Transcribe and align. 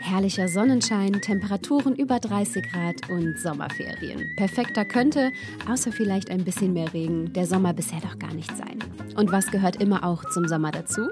Herrlicher 0.00 0.48
Sonnenschein, 0.48 1.20
Temperaturen 1.20 1.94
über 1.94 2.18
30 2.18 2.70
Grad 2.70 3.10
und 3.10 3.38
Sommerferien. 3.38 4.34
Perfekter 4.36 4.84
könnte, 4.84 5.32
außer 5.70 5.92
vielleicht 5.92 6.30
ein 6.30 6.44
bisschen 6.44 6.72
mehr 6.72 6.92
Regen, 6.92 7.32
der 7.32 7.46
Sommer 7.46 7.72
bisher 7.72 8.00
doch 8.00 8.18
gar 8.18 8.32
nicht 8.34 8.56
sein. 8.56 8.78
Und 9.16 9.32
was 9.32 9.50
gehört 9.50 9.76
immer 9.82 10.04
auch 10.04 10.24
zum 10.30 10.46
Sommer 10.48 10.70
dazu? 10.70 11.08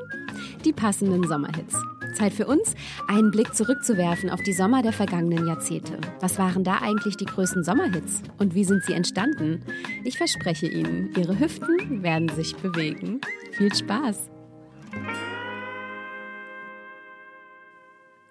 Die 0.64 0.72
passenden 0.72 1.26
Sommerhits. 1.26 1.76
Zeit 2.14 2.32
für 2.32 2.46
uns, 2.46 2.74
einen 3.08 3.30
Blick 3.30 3.54
zurückzuwerfen 3.54 4.30
auf 4.30 4.42
die 4.42 4.52
Sommer 4.52 4.82
der 4.82 4.92
vergangenen 4.92 5.46
Jahrzehnte. 5.46 5.98
Was 6.20 6.38
waren 6.38 6.64
da 6.64 6.78
eigentlich 6.80 7.16
die 7.16 7.24
größten 7.24 7.64
Sommerhits? 7.64 8.22
Und 8.38 8.54
wie 8.54 8.64
sind 8.64 8.84
sie 8.84 8.92
entstanden? 8.92 9.62
Ich 10.04 10.16
verspreche 10.16 10.66
Ihnen, 10.66 11.12
Ihre 11.16 11.38
Hüften 11.38 12.02
werden 12.02 12.28
sich 12.30 12.54
bewegen. 12.56 13.20
Viel 13.52 13.74
Spaß! 13.74 14.33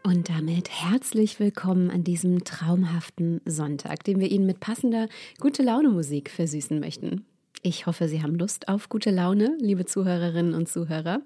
Und 0.06 0.28
damit 0.28 0.70
herzlich 0.70 1.40
willkommen 1.40 1.90
an 1.90 2.04
diesem 2.04 2.44
traumhaften 2.44 3.40
Sonntag, 3.46 4.04
den 4.04 4.20
wir 4.20 4.30
Ihnen 4.30 4.46
mit 4.46 4.60
passender 4.60 5.08
gute 5.40 5.64
Laune 5.64 5.88
Musik 5.88 6.30
versüßen 6.30 6.78
möchten. 6.78 7.26
Ich 7.62 7.86
hoffe, 7.86 8.10
Sie 8.10 8.22
haben 8.22 8.36
Lust 8.36 8.68
auf 8.68 8.90
gute 8.90 9.12
Laune, 9.12 9.56
liebe 9.62 9.86
Zuhörerinnen 9.86 10.56
und 10.56 10.68
Zuhörer. 10.68 11.22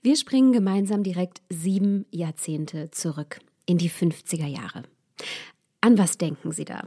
Wir 0.00 0.16
springen 0.16 0.52
gemeinsam 0.52 1.02
direkt 1.02 1.42
sieben 1.50 2.06
Jahrzehnte 2.10 2.90
zurück 2.90 3.40
in 3.66 3.76
die 3.76 3.90
50er 3.90 4.46
Jahre. 4.46 4.84
An 5.82 5.98
was 5.98 6.16
denken 6.16 6.52
Sie 6.52 6.64
da? 6.64 6.84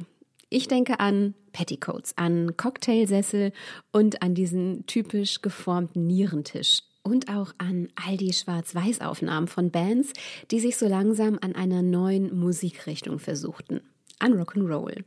Ich 0.49 0.67
denke 0.67 0.99
an 0.99 1.35
Petticoats, 1.51 2.17
an 2.17 2.57
Cocktailsessel 2.57 3.53
und 3.91 4.23
an 4.23 4.33
diesen 4.33 4.88
typisch 4.88 5.43
geformten 5.43 6.07
Nierentisch, 6.07 6.79
und 7.03 7.29
auch 7.29 7.53
an 7.57 7.89
all 7.95 8.17
die 8.17 8.33
Schwarz-Weiß-Aufnahmen 8.33 9.47
von 9.47 9.71
Bands, 9.71 10.13
die 10.51 10.59
sich 10.59 10.77
so 10.77 10.87
langsam 10.87 11.37
an 11.41 11.55
einer 11.55 11.81
neuen 11.81 12.37
Musikrichtung 12.37 13.19
versuchten 13.19 13.81
an 14.19 14.33
Rock'n'Roll. 14.33 15.03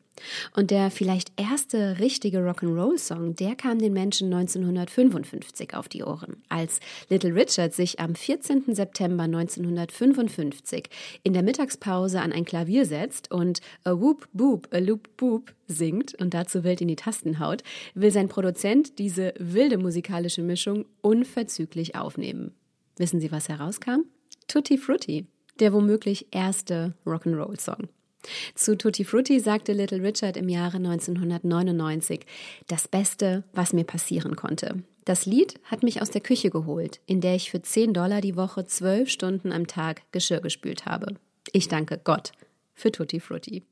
Und 0.55 0.71
der 0.71 0.91
vielleicht 0.91 1.33
erste 1.39 1.99
richtige 1.99 2.39
Rock'n'Roll-Song, 2.39 3.35
der 3.37 3.55
kam 3.55 3.79
den 3.79 3.93
Menschen 3.93 4.33
1955 4.33 5.75
auf 5.75 5.89
die 5.89 6.05
Ohren, 6.05 6.43
als 6.49 6.81
Little 7.09 7.35
Richard 7.35 7.75
sich 7.75 8.01
am 8.01 8.15
14. 8.15 8.75
September 8.75 9.25
1955 9.25 10.89
in 11.23 11.33
der 11.33 11.43
Mittagspause 11.43 12.21
an 12.21 12.33
ein 12.33 12.45
Klavier 12.45 12.87
setzt 12.87 13.31
und 13.31 13.61
A 13.85 13.93
Whoop 13.93 14.29
Boop, 14.33 14.69
A 14.73 14.79
Loop 14.79 15.17
Boop 15.17 15.53
singt 15.67 16.15
und 16.15 16.35
dazu 16.35 16.65
wild 16.65 16.81
in 16.81 16.89
die 16.89 16.97
Tasten 16.97 17.39
haut, 17.39 17.63
will 17.95 18.11
sein 18.11 18.29
Produzent 18.29 18.99
diese 18.99 19.35
wilde 19.39 19.79
musikalische 19.79 20.43
Mischung 20.43 20.87
unverzüglich 21.03 21.95
aufnehmen. 21.95 22.55
Wissen 22.97 23.21
Sie, 23.21 23.31
was 23.31 23.49
herauskam? 23.49 24.05
Tutti 24.49 24.79
Frutti, 24.79 25.27
der 25.61 25.73
womöglich 25.73 26.29
erste 26.31 26.95
Rock'n'Roll-Song. 27.05 27.89
Zu 28.55 28.77
Tutti 28.77 29.05
Frutti 29.05 29.41
sagte 29.41 29.73
Little 29.73 30.03
Richard 30.03 30.37
im 30.37 30.49
Jahre 30.49 30.77
1999, 30.77 32.21
das 32.67 32.89
Beste, 32.89 33.45
was 33.53 33.73
mir 33.73 33.85
passieren 33.85 34.37
konnte. 34.37 34.83
Das 35.05 35.25
Lied 35.25 35.61
hat 35.65 35.83
mich 35.83 36.03
aus 36.03 36.11
der 36.11 36.21
Küche 36.21 36.51
geholt, 36.51 37.01
in 37.07 37.21
der 37.21 37.37
ich 37.37 37.51
für 37.51 37.63
10 37.63 37.95
Dollar 37.95 38.21
die 38.21 38.37
Woche 38.37 38.67
zwölf 38.67 39.09
Stunden 39.09 39.53
am 39.53 39.67
Tag 39.67 40.03
Geschirr 40.11 40.41
gespült 40.41 40.85
habe. 40.85 41.15
Ich 41.53 41.69
danke 41.69 42.01
Gott 42.03 42.33
für 42.75 42.91
Tutti 42.91 43.21
Frutti. 43.21 43.63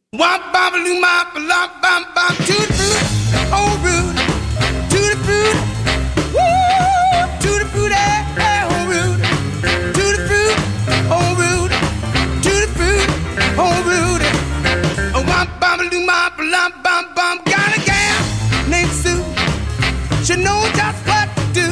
She 20.25 20.43
knows 20.43 20.72
just 20.72 21.06
what 21.06 21.28
to 21.37 21.53
do. 21.53 21.69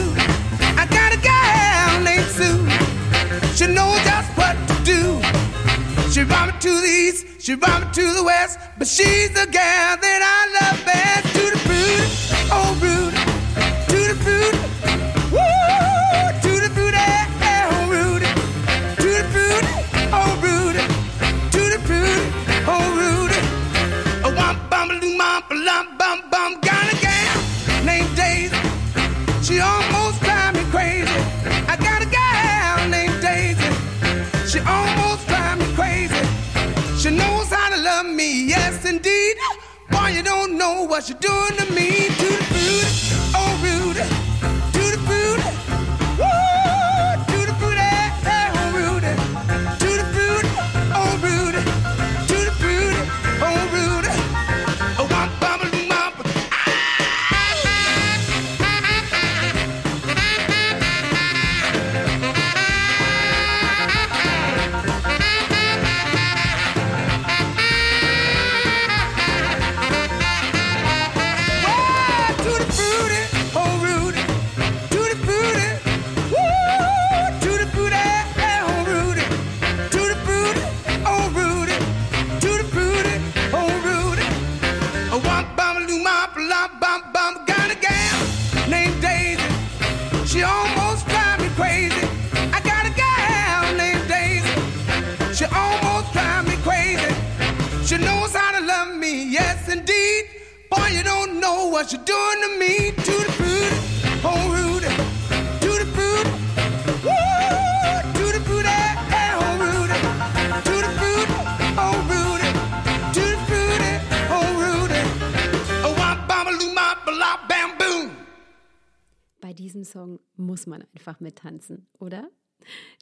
I 0.76 0.86
got 0.86 1.14
a 1.14 1.16
gal 1.16 2.02
named 2.02 2.26
Sue. 2.36 2.60
She 3.56 3.66
knows 3.72 3.98
just 4.04 4.28
what 4.36 4.56
to 4.68 4.74
do. 4.84 5.22
She 6.12 6.22
brought 6.22 6.52
me 6.52 6.60
to 6.60 6.68
the 6.68 6.86
east, 6.86 7.40
she 7.40 7.54
brought 7.54 7.80
me 7.80 7.88
to 7.94 8.12
the 8.12 8.22
west, 8.22 8.58
but 8.76 8.86
she's 8.86 9.30
the 9.30 9.46
gal 9.50 9.96
that 9.96 10.20
I 10.36 10.40
love 10.58 10.84
best. 10.84 11.34
To 11.34 11.50
the 11.50 11.58
fruit, 11.64 12.08
oh 12.52 12.76
rude, 12.82 13.31
Boy, 40.02 40.08
you 40.08 40.22
don't 40.24 40.58
know 40.58 40.82
what 40.82 41.08
you're 41.08 41.18
doing 41.18 41.56
to 41.58 41.72
me. 41.72 42.08
To 42.08 42.26
the 42.26 42.44
food, 42.50 43.32
oh 43.36 43.52
rude. 43.62 44.31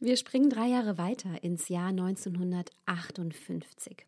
Wir 0.03 0.17
springen 0.17 0.49
drei 0.49 0.69
Jahre 0.69 0.97
weiter 0.97 1.45
ins 1.45 1.69
Jahr 1.69 1.89
1958. 1.89 4.07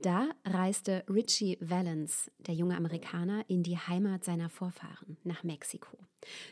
Da 0.00 0.28
reiste 0.44 1.02
Richie 1.08 1.58
Valens, 1.60 2.30
der 2.38 2.54
junge 2.54 2.76
Amerikaner, 2.76 3.44
in 3.48 3.64
die 3.64 3.76
Heimat 3.76 4.22
seiner 4.22 4.48
Vorfahren, 4.48 5.16
nach 5.24 5.42
Mexiko. 5.42 5.98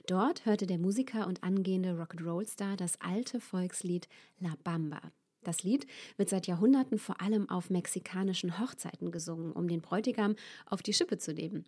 Dort 0.09 0.45
hörte 0.45 0.67
der 0.67 0.79
Musiker 0.79 1.29
und 1.29 1.45
angehende 1.45 1.93
Rock'n'Roll-Star 1.93 2.77
das 2.77 3.01
alte 3.01 3.39
Volkslied 3.39 4.09
La 4.41 4.57
Bamba. 4.65 5.01
Das 5.45 5.63
Lied 5.63 5.87
wird 6.17 6.29
seit 6.29 6.49
Jahrhunderten 6.49 6.99
vor 6.99 7.21
allem 7.21 7.49
auf 7.49 7.71
mexikanischen 7.71 8.59
Hochzeiten 8.59 9.13
gesungen, 9.13 9.53
um 9.53 9.69
den 9.69 9.83
Bräutigam 9.83 10.35
auf 10.67 10.83
die 10.83 10.95
Schippe 10.95 11.19
zu 11.19 11.33
nehmen. 11.33 11.65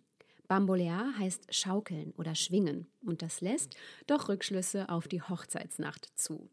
Bambolea 0.49 1.13
heißt 1.17 1.55
schaukeln 1.55 2.11
oder 2.17 2.35
schwingen 2.35 2.87
und 3.01 3.21
das 3.21 3.39
lässt 3.39 3.77
doch 4.07 4.27
Rückschlüsse 4.27 4.89
auf 4.89 5.07
die 5.07 5.21
Hochzeitsnacht 5.21 6.11
zu. 6.15 6.49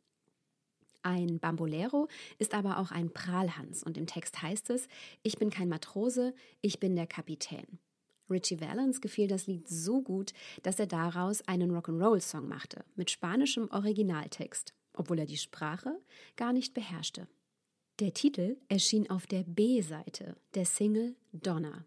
Ein 1.02 1.38
Bambolero 1.38 2.08
ist 2.38 2.54
aber 2.54 2.78
auch 2.78 2.90
ein 2.90 3.10
Prahlhans 3.10 3.82
und 3.82 3.96
im 3.96 4.06
Text 4.06 4.42
heißt 4.42 4.70
es, 4.70 4.86
ich 5.22 5.38
bin 5.38 5.50
kein 5.50 5.68
Matrose, 5.68 6.34
ich 6.60 6.78
bin 6.78 6.94
der 6.94 7.06
Kapitän. 7.06 7.78
Richie 8.30 8.60
Valens 8.60 9.00
gefiel 9.00 9.26
das 9.26 9.46
Lied 9.46 9.68
so 9.68 10.02
gut, 10.02 10.32
dass 10.62 10.78
er 10.78 10.86
daraus 10.86 11.42
einen 11.48 11.72
Rock'n'Roll-Song 11.72 12.46
machte, 12.46 12.84
mit 12.94 13.10
spanischem 13.10 13.68
Originaltext, 13.70 14.72
obwohl 14.94 15.18
er 15.18 15.26
die 15.26 15.36
Sprache 15.36 15.98
gar 16.36 16.52
nicht 16.52 16.74
beherrschte. 16.74 17.26
Der 17.98 18.14
Titel 18.14 18.56
erschien 18.68 19.10
auf 19.10 19.26
der 19.26 19.42
B-Seite 19.42 20.36
der 20.54 20.64
Single 20.64 21.16
Donna. 21.32 21.84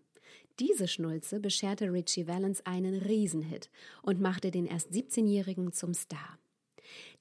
Diese 0.59 0.87
Schnulze 0.87 1.39
bescherte 1.39 1.91
Richie 1.91 2.27
Valens 2.27 2.63
einen 2.65 2.95
Riesenhit 2.95 3.71
und 4.03 4.21
machte 4.21 4.51
den 4.51 4.67
erst 4.67 4.91
17-Jährigen 4.91 5.71
zum 5.71 5.93
Star. 5.95 6.37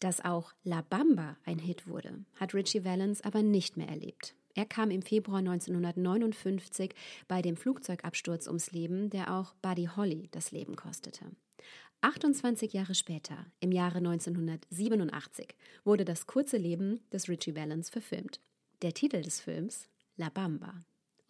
Dass 0.01 0.25
auch 0.25 0.53
La 0.65 0.83
Bamba 0.83 1.37
ein 1.45 1.59
Hit 1.59 1.87
wurde, 1.87 2.25
hat 2.37 2.55
Richie 2.55 2.85
Valens 2.85 3.21
aber 3.23 3.43
nicht 3.43 3.77
mehr 3.77 3.89
erlebt. 3.89 4.35
Er 4.55 4.67
kam 4.67 4.91
im 4.91 5.03
Februar 5.03 5.39
1959 5.39 6.95
bei 7.27 7.41
dem 7.41 7.57
Flugzeugabsturz 7.57 8.47
ums 8.47 8.73
Leben, 8.73 9.09
der 9.09 9.35
auch 9.35 9.55
Buddy 9.63 9.89
Holly 9.97 10.29
das 10.31 10.51
Leben 10.51 10.77
kostete. 10.77 11.25
28 12.03 12.73
Jahre 12.73 12.95
später, 12.95 13.47
im 13.61 13.71
Jahre 13.73 13.99
1987, 13.99 15.55
wurde 15.85 16.05
das 16.05 16.27
kurze 16.27 16.57
Leben 16.57 17.01
des 17.13 17.29
Richie 17.29 17.55
Valens 17.55 17.91
verfilmt. 17.91 18.41
Der 18.83 18.93
Titel 18.93 19.23
des 19.23 19.41
Films 19.41 19.89
La 20.17 20.29
Bamba. 20.29 20.75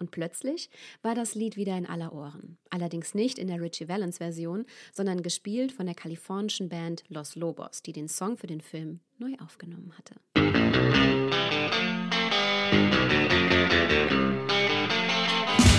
Und 0.03 0.11
plötzlich 0.11 0.69
war 1.03 1.15
das 1.15 1.37
Lied 1.37 1.57
wieder 1.57 1.79
in 1.79 1.87
aller 1.87 2.13
Ohren. 2.13 2.59
Allerdings 2.71 3.15
nicht 3.15 3.39
in 3.39 3.47
der 3.47 3.61
Richie 3.61 3.89
Valens 3.89 4.19
Version, 4.19 4.67
sondern 4.93 5.23
gespielt 5.23 5.71
von 5.71 5.87
der 5.87 5.95
kalifornischen 5.95 6.69
Band 6.69 7.05
Los 7.09 7.37
Lobos, 7.37 7.83
die 7.83 7.93
den 7.93 8.09
Song 8.09 8.37
für 8.37 8.49
den 8.49 8.61
Film 8.61 8.99
neu 9.19 9.33
aufgenommen 9.41 9.93
hatte. 9.97 10.17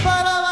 bunte, 0.04 0.43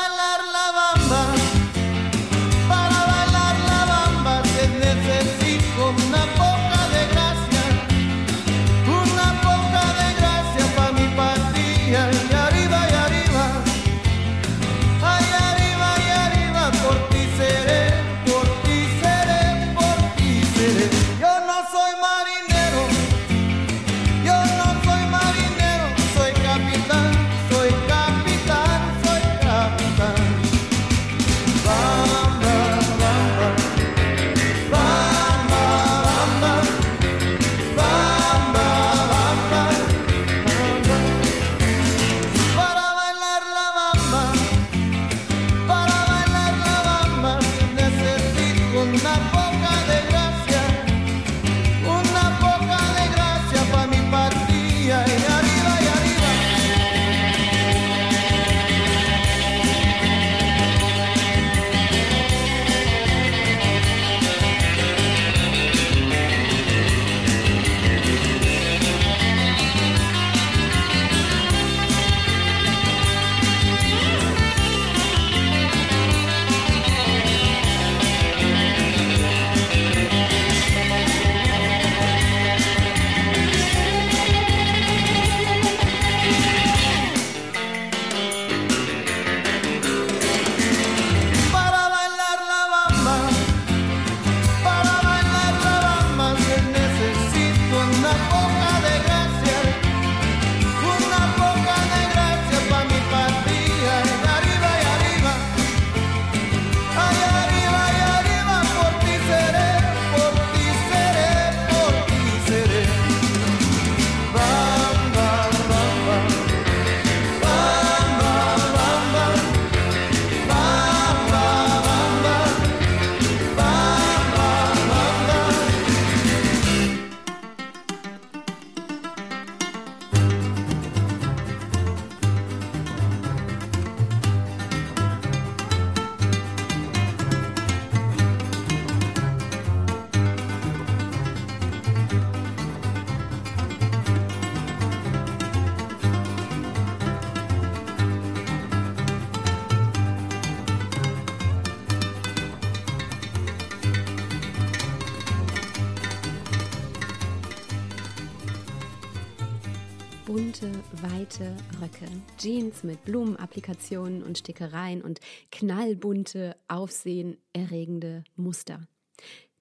Mit 162.84 163.06
Blumenapplikationen 163.06 164.24
und 164.24 164.40
Stickereien 164.40 165.02
und 165.02 165.20
knallbunte, 165.52 166.56
aufsehenerregende 166.68 168.24
Muster. 168.36 168.88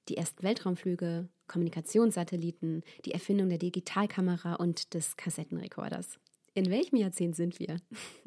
Die 0.09 0.17
ersten 0.17 0.43
Weltraumflüge, 0.43 1.29
Kommunikationssatelliten, 1.47 2.83
die 3.05 3.13
Erfindung 3.13 3.51
der 3.51 3.59
Digitalkamera 3.59 4.55
und 4.55 4.95
des 4.95 5.17
Kassettenrekorders. 5.17 6.19
In 6.55 6.71
welchem 6.71 6.97
Jahrzehnt 6.97 7.37
sind 7.37 7.61
wir? 7.61 7.77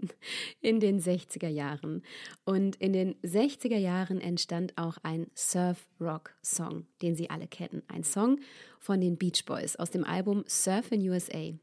In 0.61 0.79
den 0.79 1.01
60er 1.01 1.49
Jahren. 1.49 2.03
Und 2.45 2.77
in 2.77 2.93
den 2.93 3.15
60er 3.21 3.77
Jahren 3.77 4.21
entstand 4.21 4.77
auch 4.77 4.97
ein 5.03 5.27
Surf-Rock-Song, 5.35 6.85
den 7.01 7.15
Sie 7.15 7.29
alle 7.29 7.47
kennen. 7.47 7.83
Ein 7.87 8.03
Song 8.03 8.39
von 8.79 9.01
den 9.01 9.17
Beach 9.17 9.43
Boys 9.45 9.75
aus 9.75 9.91
dem 9.91 10.05
Album 10.05 10.45
Surf 10.47 10.91
in 10.91 11.07
USA. 11.09 11.53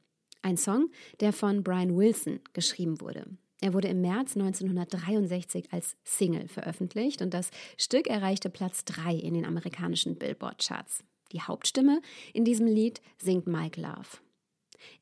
Ein 0.42 0.56
Song, 0.56 0.90
der 1.20 1.32
von 1.32 1.62
Brian 1.62 1.96
Wilson 1.96 2.40
geschrieben 2.52 3.00
wurde. 3.00 3.26
Er 3.60 3.74
wurde 3.74 3.88
im 3.88 4.00
März 4.00 4.36
1963 4.36 5.72
als 5.72 5.96
Single 6.02 6.48
veröffentlicht 6.48 7.20
und 7.20 7.34
das 7.34 7.50
Stück 7.76 8.06
erreichte 8.06 8.48
Platz 8.48 8.84
3 8.86 9.14
in 9.14 9.34
den 9.34 9.44
amerikanischen 9.44 10.16
Billboard-Charts. 10.16 11.04
Die 11.32 11.42
Hauptstimme 11.42 12.00
in 12.32 12.44
diesem 12.44 12.66
Lied 12.66 13.02
singt 13.18 13.46
Mike 13.46 13.80
Love. 13.80 14.18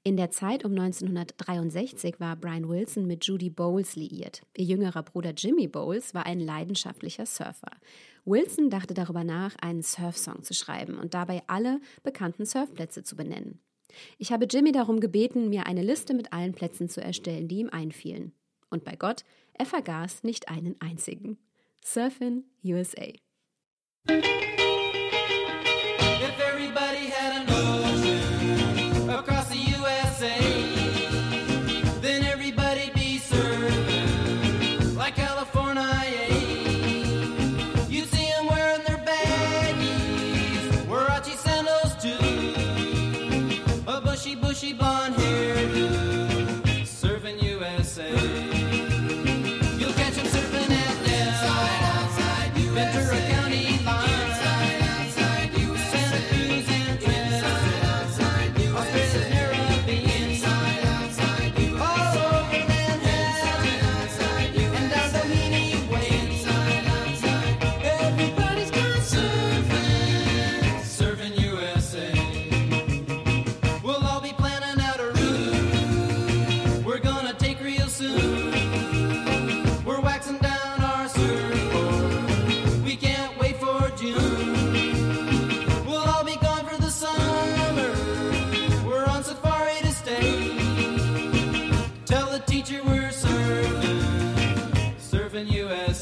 In 0.03 0.17
der 0.17 0.31
Zeit 0.31 0.65
um 0.65 0.73
1963 0.73 2.19
war 2.19 2.35
Brian 2.35 2.69
Wilson 2.69 3.07
mit 3.07 3.25
Judy 3.25 3.49
Bowles 3.49 3.95
liiert. 3.95 4.43
Ihr 4.57 4.65
jüngerer 4.65 5.05
Bruder 5.05 5.33
Jimmy 5.37 5.69
Bowles 5.69 6.15
war 6.15 6.27
ein 6.27 6.41
leidenschaftlicher 6.41 7.27
Surfer. 7.27 7.71
Wilson 8.25 8.71
dachte 8.71 8.93
darüber 8.93 9.23
nach, 9.23 9.55
einen 9.61 9.83
Surfsong 9.83 10.43
zu 10.43 10.53
schreiben 10.53 10.99
und 10.99 11.15
dabei 11.15 11.43
alle 11.47 11.81
bekannten 12.03 12.45
Surfplätze 12.45 13.05
zu 13.05 13.15
benennen. 13.15 13.61
Ich 14.19 14.33
habe 14.33 14.47
Jimmy 14.47 14.73
darum 14.73 15.01
gebeten, 15.01 15.49
mir 15.49 15.67
eine 15.67 15.83
Liste 15.83 16.15
mit 16.15 16.33
allen 16.33 16.53
Plätzen 16.53 16.89
zu 16.89 17.03
erstellen, 17.03 17.49
die 17.49 17.59
ihm 17.59 17.71
einfielen. 17.71 18.33
Und 18.71 18.85
bei 18.85 18.97
Gott, 18.97 19.25
er 19.55 19.67
vergaß 19.67 20.25
nicht 20.25 20.49
einen 20.49 20.81
einzigen. 20.81 21.39
Surfin' 21.85 22.45
USA. 22.65 23.13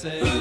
Es 0.07 0.36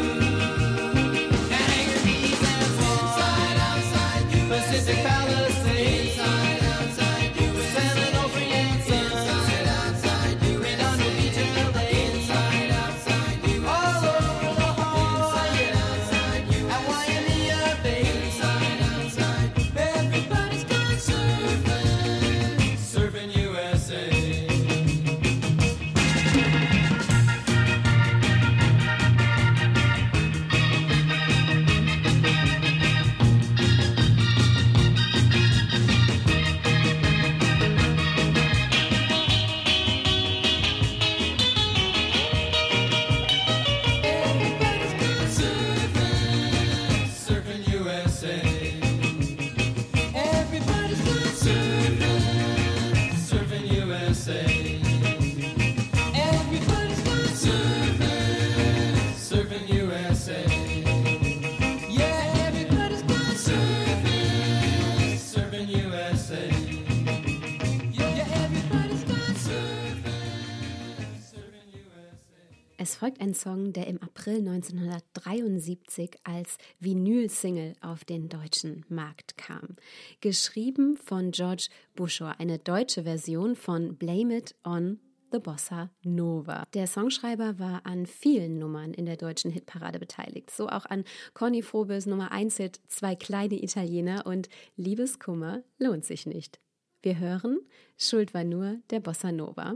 folgt 73.15 73.21
ein 73.21 73.33
Song, 73.33 73.73
der 73.73 73.87
im 73.87 74.01
April 74.01 74.37
1973 74.39 76.17
als 76.23 76.57
Vinyl-Single 76.79 77.73
auf 77.81 78.03
den 78.03 78.29
deutschen 78.29 78.83
Markt 78.89 79.37
kam. 79.37 79.75
Geschrieben 80.21 80.97
von 80.97 81.31
George 81.31 81.67
Bushor, 81.95 82.35
eine 82.39 82.59
deutsche 82.59 83.03
Version 83.03 83.55
von 83.55 83.95
Blame 83.97 84.37
It 84.37 84.55
on 84.63 84.99
The 85.31 85.39
Bossa 85.39 85.89
Nova. 86.03 86.65
Der 86.73 86.87
Songschreiber 86.87 87.57
war 87.59 87.85
an 87.85 88.05
vielen 88.05 88.57
Nummern 88.57 88.93
in 88.93 89.05
der 89.05 89.17
deutschen 89.17 89.51
Hitparade 89.51 89.99
beteiligt, 89.99 90.51
so 90.51 90.67
auch 90.67 90.85
an 90.85 91.03
Conny 91.33 91.61
Frobes 91.61 92.05
Nummer 92.05 92.31
1 92.31 92.57
Hit 92.57 92.81
Zwei 92.87 93.15
kleine 93.15 93.61
Italiener 93.63 94.25
und 94.25 94.49
Liebeskummer 94.75 95.63
lohnt 95.77 96.05
sich 96.05 96.25
nicht. 96.25 96.59
Wir 97.01 97.19
hören 97.19 97.59
Schuld 97.97 98.33
war 98.33 98.43
nur 98.43 98.79
der 98.89 98.99
Bossa 98.99 99.31
Nova 99.31 99.75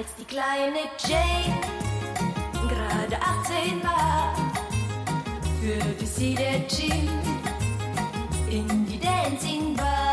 als 0.00 0.14
die 0.18 0.24
kleine 0.24 0.78
Jane 1.06 1.60
gerade 2.70 3.22
18 3.22 3.82
war, 3.82 4.34
führte 5.60 6.06
sie 6.06 6.34
der 6.34 6.66
Gin 6.68 7.10
in 8.48 8.86
die 8.86 8.98
Dancing 8.98 9.76
Bar. 9.76 10.09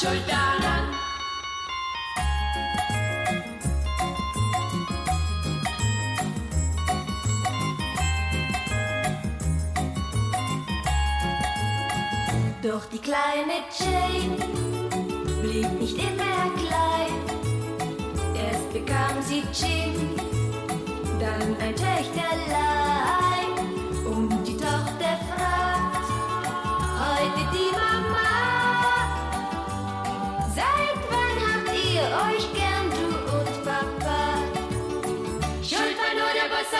Schuld. 0.00 0.24
Doch 12.62 12.84
die 12.92 12.98
kleine 12.98 13.64
Jane 13.78 14.36
blieb 15.42 15.80
nicht 15.80 15.96
immer 15.96 16.50
klein. 16.56 17.12
Erst 18.34 18.72
bekam 18.72 19.22
sie 19.22 19.42
Jim, 19.52 20.16
dann 21.18 21.56
ein 21.60 21.74
Töchterlein. 21.74 23.29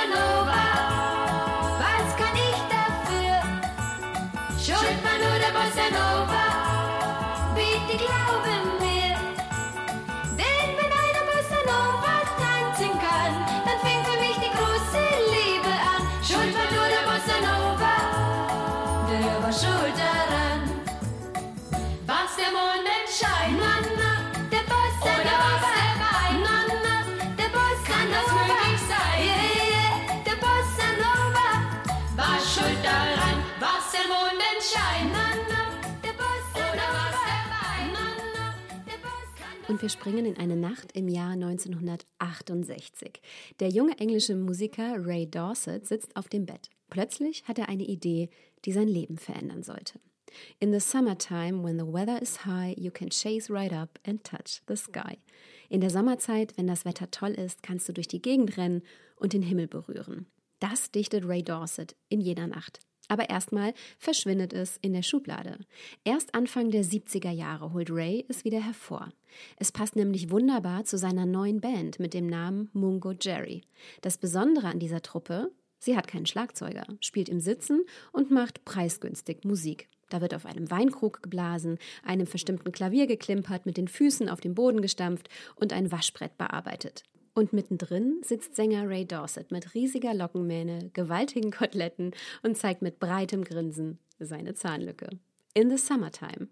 Nova. 0.09 0.62
Was 1.78 2.16
kann 2.16 2.35
ich 2.35 2.61
dafür? 2.76 3.37
Schuld 4.59 4.99
war 5.04 5.19
nur 5.19 5.38
der 5.38 5.52
Bossa 5.52 5.87
Nova. 5.90 6.45
Bitte 7.54 7.97
glaube 7.99 8.70
und 39.81 39.83
wir 39.83 39.89
springen 39.89 40.27
in 40.27 40.37
eine 40.37 40.57
Nacht 40.57 40.93
im 40.93 41.09
Jahr 41.09 41.31
1968. 41.31 43.23
Der 43.61 43.71
junge 43.71 43.99
englische 43.99 44.37
Musiker 44.37 45.07
Ray 45.07 45.27
Dorset 45.27 45.87
sitzt 45.87 46.15
auf 46.17 46.29
dem 46.29 46.45
Bett. 46.45 46.69
Plötzlich 46.91 47.45
hat 47.49 47.59
er 47.59 47.71
eine 47.71 47.85
Idee, 47.85 48.29
die 48.67 48.73
sein 48.73 48.89
Leben 48.89 49.17
verändern 49.17 49.63
sollte. 49.63 49.99
In 50.59 50.71
the 50.71 50.81
summertime, 50.81 51.65
when 51.65 51.79
the 51.79 51.91
weather 51.91 52.21
is 52.21 52.45
high, 52.45 52.79
you 52.79 52.91
can 52.91 53.09
chase 53.09 53.51
right 53.51 53.73
up 53.73 53.99
and 54.07 54.23
touch 54.23 54.61
the 54.69 54.77
sky. 54.77 55.17
In 55.71 55.81
der 55.81 55.91
Sommerzeit, 55.91 56.59
wenn 56.59 56.67
das 56.67 56.85
Wetter 56.85 57.11
toll 57.11 57.31
ist, 57.31 57.63
kannst 57.63 57.89
du 57.89 57.95
durch 57.95 58.09
die 58.09 58.21
Gegend 58.21 58.59
rennen 58.59 58.83
und 59.17 59.33
den 59.33 59.43
Himmel 59.43 59.67
berühren. 59.67 60.27
Das 60.59 60.91
dichtet 60.91 61.27
Ray 61.27 61.43
Dorset 61.43 61.97
in 62.11 62.21
jener 62.21 62.49
Nacht. 62.49 62.81
Aber 63.11 63.29
erstmal 63.29 63.75
verschwindet 63.99 64.52
es 64.52 64.76
in 64.83 64.93
der 64.93 65.02
Schublade. 65.02 65.59
Erst 66.05 66.33
Anfang 66.37 66.71
der 66.71 66.85
70er 66.85 67.33
Jahre 67.33 67.73
holt 67.73 67.90
Ray 67.90 68.25
es 68.29 68.45
wieder 68.45 68.64
hervor. 68.64 69.09
Es 69.57 69.73
passt 69.73 69.97
nämlich 69.97 70.31
wunderbar 70.31 70.85
zu 70.85 70.97
seiner 70.97 71.26
neuen 71.26 71.61
Band 71.61 71.99
mit 71.99 72.14
dem 72.14 72.29
Namen 72.29 72.71
Mungo 72.73 73.12
Jerry. 73.21 73.62
Das 74.00 74.17
Besondere 74.17 74.69
an 74.69 74.79
dieser 74.79 75.02
Truppe, 75.02 75.50
sie 75.81 75.97
hat 75.97 76.07
keinen 76.07 76.26
Schlagzeuger, 76.26 76.87
spielt 77.00 77.29
im 77.29 77.40
Sitzen 77.40 77.83
und 78.12 78.31
macht 78.31 78.64
preisgünstig 78.64 79.43
Musik. 79.43 79.88
Da 80.09 80.21
wird 80.21 80.33
auf 80.33 80.47
einem 80.47 80.71
Weinkrug 80.71 81.21
geblasen, 81.21 81.79
einem 82.05 82.29
verstimmten 82.29 82.71
Klavier 82.71 83.09
geklimpert, 83.09 83.67
mit 83.67 83.76
den 83.76 83.88
Füßen 83.88 84.29
auf 84.29 84.40
dem 84.40 84.55
Boden 84.55 84.83
gestampft 84.83 85.29
und 85.57 85.73
ein 85.73 85.90
Waschbrett 85.90 86.38
bearbeitet. 86.38 87.02
Und 87.35 87.53
mittendrin 87.53 88.21
sitzt 88.23 88.57
Sänger 88.57 88.89
Ray 88.89 89.07
Dorset 89.07 89.51
mit 89.51 89.75
riesiger 89.75 90.15
Lockenmähne, 90.15 90.91
gewaltigen 90.93 91.51
Koteletten 91.51 92.13
und 92.43 92.57
zeigt 92.57 92.83
mit 92.83 92.99
breitem 92.99 93.45
Grinsen 93.45 93.99
seine 94.19 94.55
Zahnlücke. 94.55 95.11
In 95.55 95.71
the 95.71 95.79
Summertime. 95.79 96.49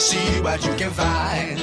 See 0.00 0.40
what 0.40 0.64
you 0.64 0.74
can 0.76 0.90
find. 0.90 1.60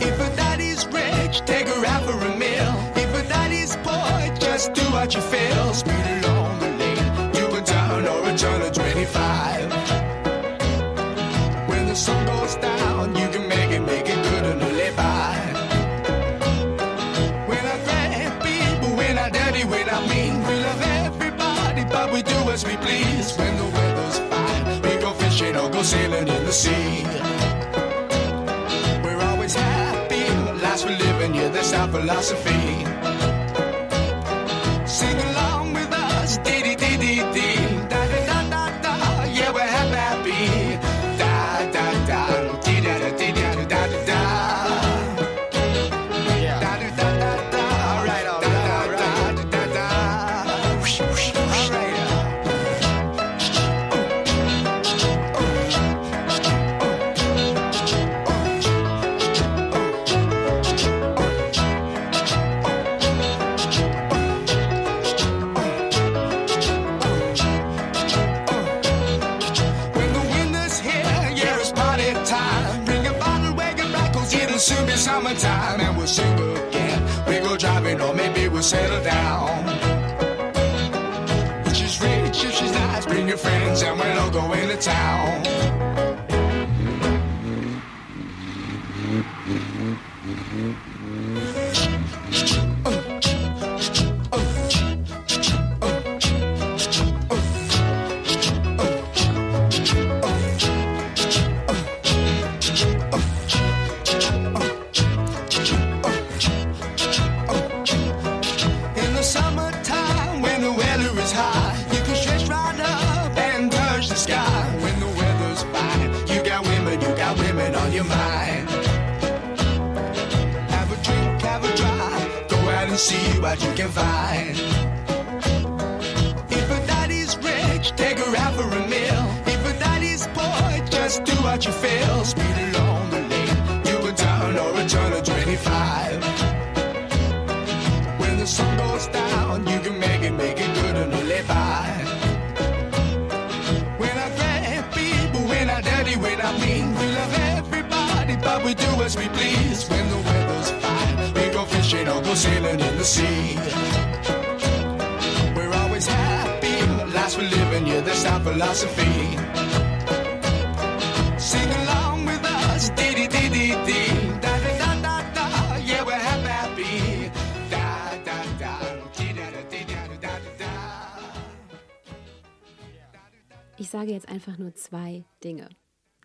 If 0.00 0.18
a 0.18 0.36
daddy's 0.36 0.86
rich, 0.86 1.42
take 1.44 1.68
her 1.68 1.84
out 1.86 2.02
for 2.04 2.16
a 2.16 2.36
meal. 2.36 2.72
If 2.96 3.14
a 3.14 3.28
daddy's 3.28 3.76
poor, 3.82 4.34
just 4.36 4.72
do 4.72 4.82
what 4.90 5.14
you 5.14 5.20
feel. 5.20 5.74
Speed 5.74 6.24
along 6.24 6.58
the 6.60 6.70
lane, 6.80 7.34
you 7.34 7.46
go 7.48 7.60
down 7.60 8.06
or 8.06 8.30
a 8.30 8.36
turn 8.36 8.62
of 8.62 8.72
25. 8.72 9.70
When 11.68 11.86
the 11.86 11.94
sun 11.94 12.26
goes 12.26 12.54
down, 12.56 13.14
you 13.14 13.28
can 13.28 13.46
make 13.46 13.70
it, 13.70 13.80
make 13.80 14.08
it 14.08 14.22
good 14.28 14.44
and 14.50 14.60
live 14.60 14.96
by. 14.96 15.36
We're 17.48 17.62
not 17.70 17.80
great 17.88 18.32
people, 18.42 18.96
we're 18.96 19.14
not 19.14 19.32
dirty, 19.32 19.64
we're 19.64 19.84
not 19.84 20.08
mean. 20.08 20.40
We 20.48 20.54
love 20.68 20.82
everybody, 21.04 21.84
but 21.84 22.10
we 22.10 22.22
do 22.22 22.38
as 22.50 22.64
we 22.64 22.76
please. 22.78 23.36
When 23.36 23.54
the 23.58 23.64
weather's 23.64 24.18
fine, 24.30 24.82
we 24.82 24.96
go 24.96 25.12
fishing 25.12 25.56
or 25.56 25.68
go 25.68 25.82
sailing 25.82 26.26
in 26.26 26.27
the 26.48 26.54
sea. 26.54 27.04
We're 29.04 29.20
always 29.20 29.54
happy, 29.54 30.24
last 30.62 30.86
we're 30.86 30.96
living, 30.96 31.34
yeah, 31.34 31.48
that's 31.48 31.74
our 31.74 31.88
philosophy. 31.88 32.87
Settle 78.68 79.02
down. 79.02 79.66
If 81.64 81.74
she's 81.74 81.98
rich, 82.02 82.44
if 82.44 82.52
she's 82.52 82.70
nice, 82.70 83.06
bring 83.06 83.26
your 83.26 83.38
friends, 83.38 83.80
and 83.80 83.98
we'll 83.98 84.18
all 84.18 84.30
go 84.30 84.52
into 84.52 84.76
town. 84.76 85.37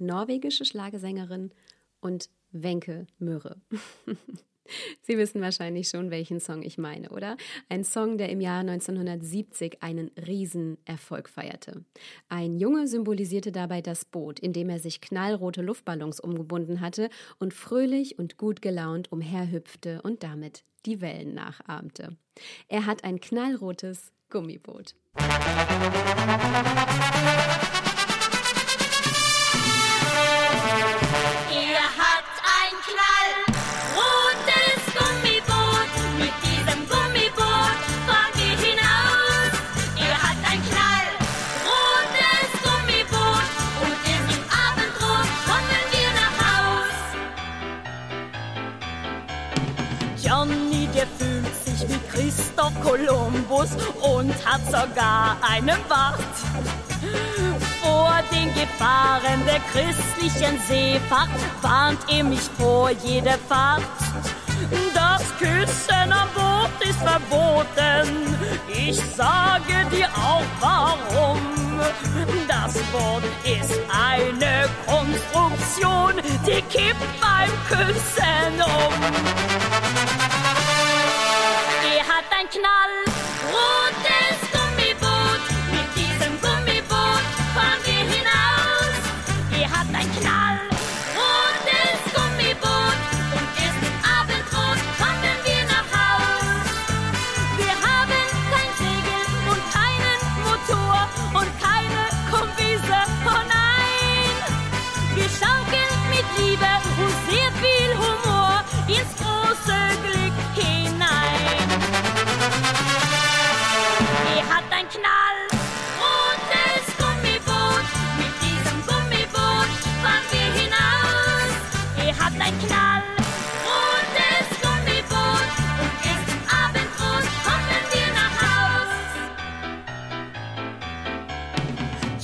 Norwegische 0.06 0.66
Schlagesängerin 0.66 1.52
und 2.02 2.30
Wenke 2.52 3.08
Mürre. 3.20 3.62
Sie 5.02 5.18
wissen 5.18 5.42
wahrscheinlich 5.42 5.90
schon, 5.90 6.10
welchen 6.10 6.40
Song 6.40 6.62
ich 6.62 6.78
meine, 6.78 7.10
oder? 7.10 7.36
Ein 7.68 7.84
Song, 7.84 8.18
der 8.18 8.30
im 8.30 8.40
Jahr 8.40 8.62
1970 8.62 9.84
einen 9.84 10.10
Riesenerfolg 10.16 11.28
feierte. 11.28 11.84
Ein 12.30 12.58
Junge 12.58 12.88
symbolisierte 12.88 13.52
dabei 13.52 13.82
das 13.82 14.06
Boot, 14.06 14.40
in 14.40 14.54
dem 14.54 14.70
er 14.70 14.80
sich 14.80 15.02
knallrote 15.02 15.62
Luftballons 15.62 16.20
umgebunden 16.20 16.80
hatte 16.80 17.10
und 17.40 17.54
fröhlich 17.54 18.18
und 18.18 18.38
gut 18.38 18.62
gelaunt 18.62 19.12
umherhüpfte 19.12 20.02
und 20.02 20.24
damit 20.24 20.64
die 20.86 21.02
Wellen 21.02 21.34
nachahmte. 21.34 22.16
Er 22.68 22.86
hat 22.86 23.04
ein 23.04 23.20
knallrotes 23.20 24.12
Gummiboot. 24.30 24.96
Johnny, 25.20 25.44
Kolumbus 52.84 53.70
und 54.02 54.34
hat 54.46 54.66
sogar 54.66 55.38
eine 55.42 55.78
Wacht. 55.88 56.20
Vor 57.82 58.14
den 58.32 58.54
Gefahren 58.54 59.42
der 59.46 59.60
christlichen 59.72 60.60
Seefahrt 60.68 61.30
warnt 61.62 62.00
er 62.10 62.24
mich 62.24 62.50
vor 62.58 62.90
jeder 63.04 63.38
Fahrt. 63.50 63.84
Das 64.94 65.24
Küssen 65.38 66.12
am 66.12 66.30
Boot 66.34 66.90
ist 66.90 67.00
verboten. 67.00 68.38
Ich 68.68 69.00
sage 69.16 69.86
dir 69.92 70.08
auch 70.10 70.44
warum. 70.60 71.40
Das 72.48 72.74
Boot 72.92 73.24
ist 73.44 73.80
eine 73.92 74.70
Konstruktion, 74.86 76.22
die 76.46 76.62
kippt 76.62 77.22
beim 77.22 77.52
Küssen 77.68 78.62
um. 78.62 80.53
Er 82.24 82.38
hat 82.38 82.40
ein 82.40 82.50
knall 82.50 83.04
rotes 83.52 84.43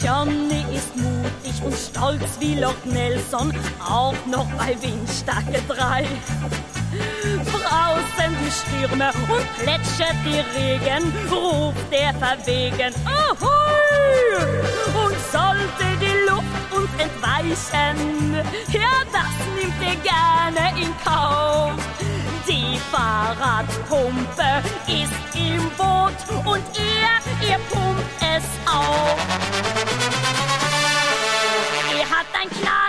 Johnny 0.03 0.65
ist 0.73 0.95
mutig 0.95 1.61
und 1.63 1.75
stolz 1.75 2.39
wie 2.39 2.55
Loch 2.55 2.85
Nelson, 2.85 3.53
auch 3.83 4.15
noch 4.25 4.45
bei 4.57 4.75
Windstärke 4.81 5.61
3. 5.67 6.07
Draußen 7.45 8.35
die 8.41 8.51
Stürme 8.51 9.11
und 9.29 9.57
plätschert 9.57 10.15
der 10.25 10.45
Regen, 10.55 11.13
ruft 11.29 11.91
er 11.91 12.13
verwegen, 12.13 12.93
Ahoi! 13.05 13.59
Und 15.03 15.15
sollte 15.31 15.85
die 15.99 16.29
Luft 16.29 16.71
uns 16.71 16.89
entweichen, 16.97 18.35
ja, 18.71 19.03
das 19.11 19.33
nimmt 19.55 19.81
er 19.81 19.95
gerne 19.97 20.81
in 20.81 20.93
Kauf. 21.03 21.73
Die 22.71 22.77
Fahrradpumpe 22.77 24.61
ist 24.85 25.11
im 25.33 25.71
Boot 25.75 26.13
und 26.45 26.63
er, 26.77 27.49
er 27.49 27.57
pumpt 27.71 28.21
es 28.21 28.43
auf. 28.71 29.17
Er 31.97 32.07
hat 32.07 32.27
ein 32.39 32.49
knall 32.61 32.88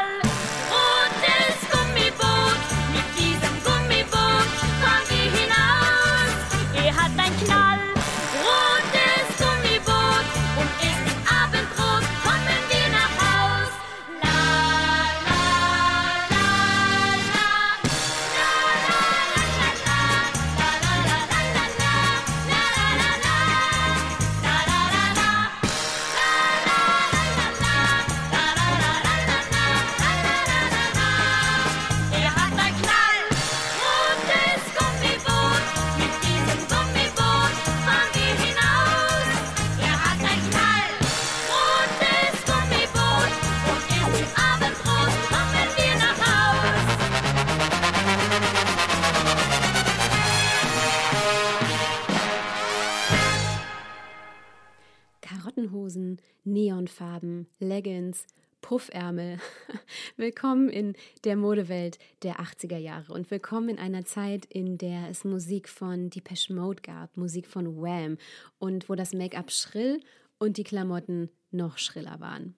Leggings, 57.81 58.27
Puffärmel. 58.61 59.39
Willkommen 60.19 60.69
in 60.69 60.97
der 61.25 61.35
Modewelt 61.35 61.99
der 62.23 62.39
80er 62.39 62.77
Jahre 62.77 63.15
und 63.15 63.31
willkommen 63.31 63.71
in 63.71 63.79
einer 63.79 64.05
Zeit, 64.05 64.45
in 64.45 64.77
der 64.77 65.09
es 65.09 65.25
Musik 65.25 65.67
von 65.67 66.11
Depeche 66.11 66.53
Mode 66.53 66.83
gab, 66.83 67.17
Musik 67.17 67.47
von 67.47 67.81
Wham 67.81 68.19
und 68.59 68.91
wo 68.91 68.97
das 68.97 69.15
Make-up 69.15 69.51
schrill 69.51 70.03
und 70.39 70.59
die 70.59 70.63
Klamotten 70.63 71.31
noch 71.53 71.79
schriller 71.79 72.21
waren. 72.21 72.55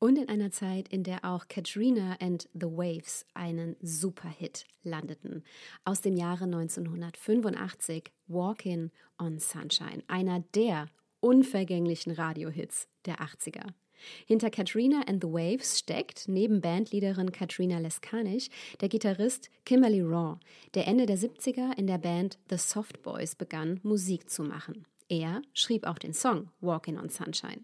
Und 0.00 0.18
in 0.18 0.28
einer 0.28 0.50
Zeit, 0.50 0.88
in 0.88 1.02
der 1.02 1.24
auch 1.24 1.48
Katrina 1.48 2.18
and 2.20 2.46
the 2.52 2.66
Waves 2.66 3.24
einen 3.32 3.74
Superhit 3.80 4.66
landeten. 4.82 5.44
Aus 5.86 6.02
dem 6.02 6.14
Jahre 6.14 6.44
1985 6.44 8.12
Walking 8.26 8.90
on 9.18 9.38
Sunshine, 9.38 10.02
einer 10.08 10.40
der 10.54 10.88
unvergänglichen 11.20 12.12
Radiohits 12.12 12.86
der 13.06 13.22
80er. 13.22 13.64
Hinter 14.26 14.50
Katrina 14.50 15.02
and 15.06 15.22
the 15.22 15.32
Waves 15.32 15.78
steckt 15.78 16.28
neben 16.28 16.60
Bandleaderin 16.60 17.32
Katrina 17.32 17.78
Leskanich 17.78 18.50
der 18.80 18.88
Gitarrist 18.88 19.50
Kimberly 19.64 20.02
Raw, 20.02 20.38
der 20.74 20.86
Ende 20.86 21.06
der 21.06 21.18
70er 21.18 21.76
in 21.76 21.86
der 21.86 21.98
Band 21.98 22.38
The 22.50 22.58
Soft 22.58 23.02
Boys 23.02 23.34
begann, 23.34 23.80
Musik 23.82 24.30
zu 24.30 24.42
machen. 24.42 24.86
Er 25.10 25.40
schrieb 25.54 25.86
auch 25.86 25.98
den 25.98 26.12
Song 26.12 26.50
Walking 26.60 26.98
on 26.98 27.08
Sunshine. 27.08 27.62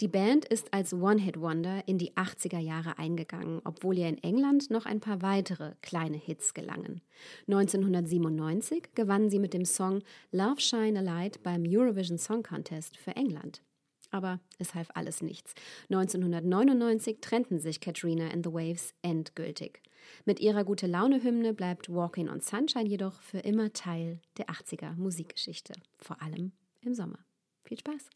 Die 0.00 0.08
Band 0.08 0.44
ist 0.46 0.74
als 0.74 0.92
One-Hit-Wonder 0.92 1.86
in 1.86 1.98
die 1.98 2.14
80er 2.14 2.58
Jahre 2.58 2.98
eingegangen, 2.98 3.60
obwohl 3.64 3.96
ihr 3.96 4.08
in 4.08 4.20
England 4.24 4.70
noch 4.70 4.86
ein 4.86 4.98
paar 4.98 5.22
weitere 5.22 5.74
kleine 5.82 6.16
Hits 6.16 6.52
gelangen. 6.52 7.00
1997 7.46 8.88
gewannen 8.96 9.30
sie 9.30 9.38
mit 9.38 9.54
dem 9.54 9.64
Song 9.64 10.02
Love 10.32 10.60
Shine 10.60 10.98
a 10.98 11.02
Light 11.02 11.44
beim 11.44 11.62
Eurovision 11.64 12.18
Song 12.18 12.42
Contest 12.42 12.96
für 12.96 13.14
England. 13.14 13.62
Aber 14.10 14.40
es 14.58 14.74
half 14.74 14.88
alles 14.94 15.22
nichts. 15.22 15.54
1999 15.88 17.18
trennten 17.20 17.60
sich 17.60 17.80
Katrina 17.80 18.28
and 18.30 18.44
the 18.44 18.52
Waves 18.52 18.94
endgültig. 19.02 19.82
Mit 20.24 20.40
ihrer 20.40 20.64
gute 20.64 20.86
Laune-Hymne 20.86 21.54
bleibt 21.54 21.88
Walking 21.92 22.28
on 22.28 22.40
Sunshine 22.40 22.88
jedoch 22.88 23.20
für 23.22 23.38
immer 23.38 23.72
Teil 23.72 24.20
der 24.36 24.46
80er 24.46 24.96
Musikgeschichte, 24.96 25.74
vor 25.98 26.20
allem 26.22 26.52
im 26.80 26.94
Sommer. 26.94 27.18
Viel 27.64 27.78
Spaß! 27.78 28.10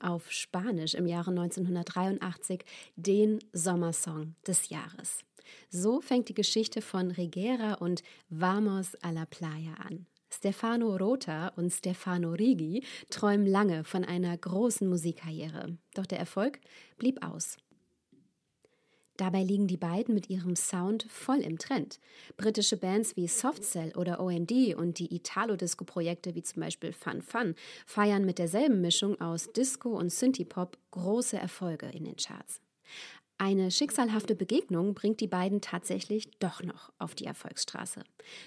Auf 0.00 0.30
Spanisch 0.30 0.94
im 0.94 1.06
Jahre 1.06 1.30
1983 1.30 2.64
den 2.96 3.38
Sommersong 3.52 4.34
des 4.46 4.68
Jahres. 4.68 5.18
So 5.68 6.00
fängt 6.00 6.28
die 6.28 6.34
Geschichte 6.34 6.82
von 6.82 7.10
Rigera 7.10 7.74
und 7.74 8.02
Vamos 8.28 8.96
a 9.02 9.10
la 9.10 9.26
Playa 9.26 9.74
an. 9.86 10.06
Stefano 10.32 10.96
Rota 10.96 11.48
und 11.56 11.70
Stefano 11.70 12.32
Rigi 12.32 12.84
träumen 13.10 13.46
lange 13.46 13.84
von 13.84 14.04
einer 14.04 14.36
großen 14.36 14.88
Musikkarriere, 14.88 15.76
doch 15.94 16.06
der 16.06 16.20
Erfolg 16.20 16.60
blieb 16.98 17.24
aus. 17.24 17.56
Dabei 19.20 19.42
liegen 19.42 19.66
die 19.66 19.76
beiden 19.76 20.14
mit 20.14 20.30
ihrem 20.30 20.56
Sound 20.56 21.02
voll 21.10 21.40
im 21.40 21.58
Trend. 21.58 22.00
Britische 22.38 22.78
Bands 22.78 23.16
wie 23.16 23.28
Soft 23.28 23.64
Cell 23.64 23.92
oder 23.94 24.18
OMD 24.18 24.74
und 24.74 24.98
die 24.98 25.14
Italo-Disco-Projekte 25.14 26.34
wie 26.34 26.42
zum 26.42 26.62
Beispiel 26.62 26.94
Fun 26.94 27.20
Fun 27.20 27.54
feiern 27.84 28.24
mit 28.24 28.38
derselben 28.38 28.80
Mischung 28.80 29.20
aus 29.20 29.52
Disco 29.52 29.90
und 29.90 30.10
Synthie-Pop 30.10 30.78
große 30.92 31.36
Erfolge 31.36 31.90
in 31.90 32.04
den 32.04 32.16
Charts. 32.16 32.62
Eine 33.42 33.70
schicksalhafte 33.70 34.34
Begegnung 34.34 34.92
bringt 34.92 35.18
die 35.20 35.26
beiden 35.26 35.62
tatsächlich 35.62 36.30
doch 36.40 36.62
noch 36.62 36.92
auf 36.98 37.14
die 37.14 37.24
Erfolgsstraße. 37.24 38.04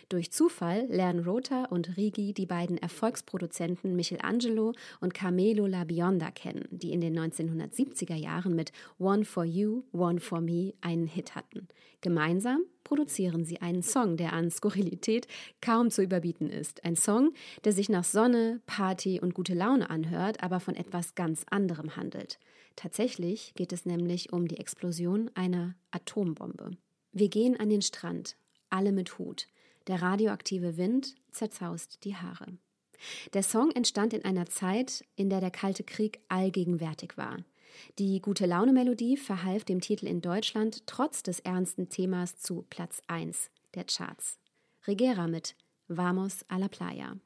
Durch 0.07 0.31
Zufall 0.31 0.85
lernen 0.87 1.25
Rota 1.25 1.65
und 1.65 1.97
Rigi 1.97 2.31
die 2.31 2.45
beiden 2.45 2.77
Erfolgsproduzenten 2.77 3.95
Michelangelo 3.95 4.73
und 5.01 5.15
Carmelo 5.15 5.65
La 5.65 5.83
Bionda 5.83 6.29
kennen, 6.29 6.67
die 6.69 6.93
in 6.93 7.01
den 7.01 7.17
1970er 7.17 8.13
Jahren 8.13 8.55
mit 8.55 8.71
One 8.99 9.25
for 9.25 9.45
You, 9.45 9.81
One 9.93 10.19
for 10.19 10.41
Me 10.41 10.75
einen 10.81 11.07
Hit 11.07 11.33
hatten. 11.33 11.67
Gemeinsam 12.01 12.61
produzieren 12.83 13.45
sie 13.45 13.61
einen 13.61 13.83
Song, 13.83 14.17
der 14.17 14.33
an 14.33 14.51
Skurrilität 14.51 15.27
kaum 15.61 15.91
zu 15.91 16.01
überbieten 16.01 16.49
ist. 16.49 16.83
Ein 16.83 16.95
Song, 16.95 17.33
der 17.63 17.73
sich 17.73 17.89
nach 17.89 18.03
Sonne, 18.03 18.61
Party 18.65 19.19
und 19.19 19.33
gute 19.33 19.53
Laune 19.53 19.89
anhört, 19.89 20.43
aber 20.43 20.59
von 20.59 20.75
etwas 20.75 21.15
ganz 21.15 21.45
anderem 21.49 21.95
handelt. 21.95 22.39
Tatsächlich 22.75 23.53
geht 23.55 23.71
es 23.71 23.85
nämlich 23.85 24.33
um 24.33 24.47
die 24.47 24.57
Explosion 24.57 25.29
einer 25.35 25.75
Atombombe. 25.91 26.77
Wir 27.11 27.29
gehen 27.29 27.59
an 27.59 27.69
den 27.69 27.81
Strand, 27.81 28.35
alle 28.69 28.91
mit 28.91 29.19
Hut. 29.19 29.47
Der 29.87 30.01
radioaktive 30.01 30.77
Wind 30.77 31.15
zerzaust 31.31 32.03
die 32.05 32.15
Haare. 32.15 32.57
Der 33.33 33.43
Song 33.43 33.71
entstand 33.71 34.13
in 34.13 34.23
einer 34.25 34.45
Zeit, 34.45 35.03
in 35.15 35.29
der 35.29 35.41
der 35.41 35.51
Kalte 35.51 35.83
Krieg 35.83 36.21
allgegenwärtig 36.29 37.17
war. 37.17 37.37
Die 37.99 38.21
gute 38.21 38.45
Laune-Melodie 38.45 39.17
verhalf 39.17 39.63
dem 39.63 39.81
Titel 39.81 40.07
in 40.07 40.21
Deutschland 40.21 40.85
trotz 40.87 41.23
des 41.23 41.39
ernsten 41.39 41.89
Themas 41.89 42.37
zu 42.37 42.65
Platz 42.69 43.01
1 43.07 43.49
der 43.75 43.85
Charts. 43.85 44.39
Regera 44.87 45.27
mit 45.27 45.55
Vamos 45.87 46.45
a 46.49 46.57
la 46.57 46.67
Playa. 46.67 47.17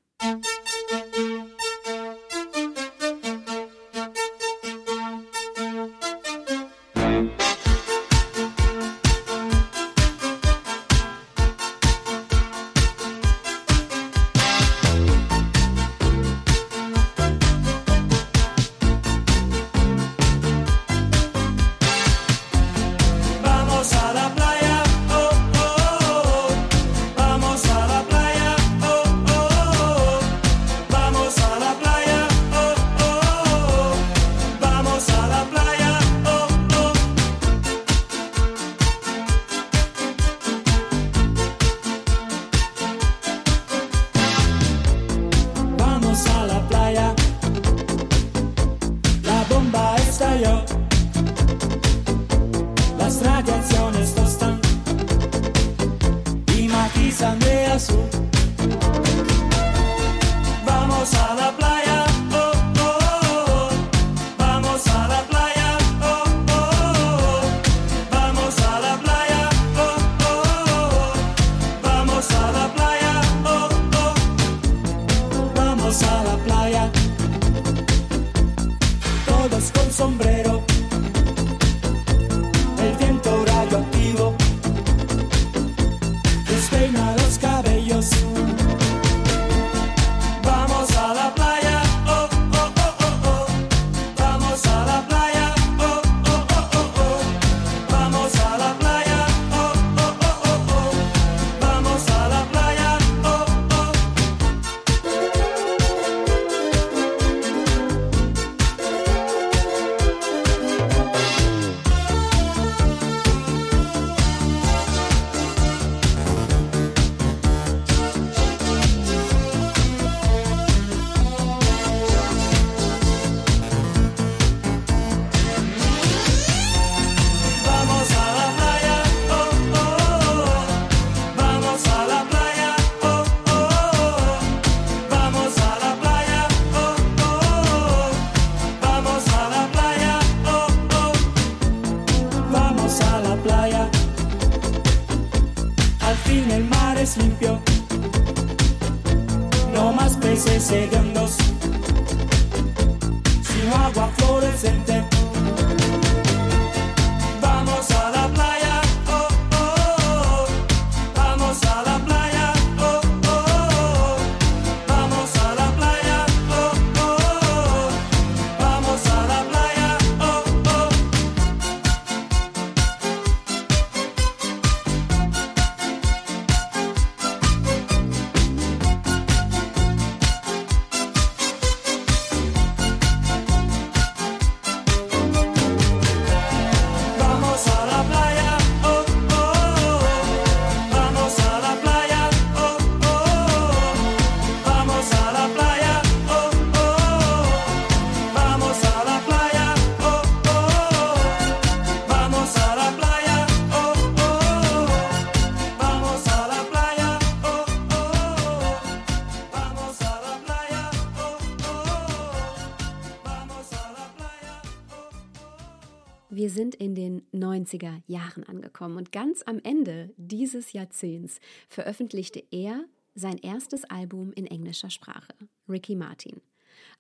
90er 217.68 218.02
Jahren 218.08 218.44
angekommen. 218.44 218.98
Und 218.98 219.12
ganz 219.12 219.44
am 219.46 219.60
Ende 219.64 220.14
dieses 220.18 220.74
Jahrzehnts 220.74 221.40
veröffentlichte 221.70 222.44
er 222.52 222.86
sein 223.16 223.38
erstes 223.38 223.84
Album 223.86 224.32
in 224.34 224.46
englischer 224.46 224.90
Sprache, 224.90 225.34
Ricky 225.68 225.96
Martin. 225.96 226.42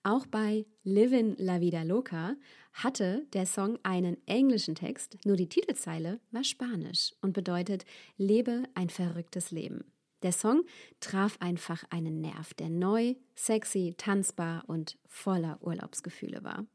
Auch 0.04 0.26
bei 0.26 0.66
Livin 0.84 1.36
La 1.38 1.62
Vida 1.62 1.84
Loca 1.84 2.36
hatte 2.74 3.28
der 3.34 3.46
Song 3.46 3.78
einen 3.84 4.18
englischen 4.26 4.76
Text, 4.76 5.18
nur 5.26 5.36
die 5.36 5.50
Titelzeile 5.50 6.20
war 6.32 6.44
spanisch 6.44 7.14
und 7.22 7.34
bedeutet 7.34 7.86
Lebe 8.18 8.64
ein 8.74 8.90
verrücktes 8.90 9.52
Leben. 9.52 9.84
Der 10.24 10.32
Song 10.32 10.64
traf 11.00 11.38
einfach 11.40 11.84
einen 11.92 12.22
Nerv, 12.22 12.56
der 12.56 12.70
neu, 12.70 13.16
sexy, 13.36 13.94
tanzbar 13.98 14.64
und 14.66 14.98
voller 15.06 15.60
Urlaubsgefühle 15.62 16.44
war. 16.44 16.66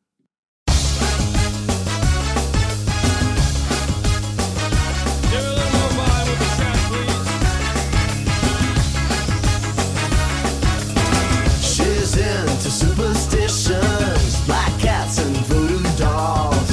superstitions, 12.72 14.46
black 14.46 14.72
cats 14.80 15.18
and 15.18 15.36
voodoo 15.46 15.82
dolls. 15.98 16.70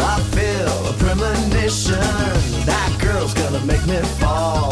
I 0.00 0.18
feel 0.32 0.86
a 0.88 0.92
premonition 0.94 2.00
that 2.64 2.98
girl's 2.98 3.34
gonna 3.34 3.64
make 3.66 3.86
me 3.86 4.00
fall. 4.18 4.71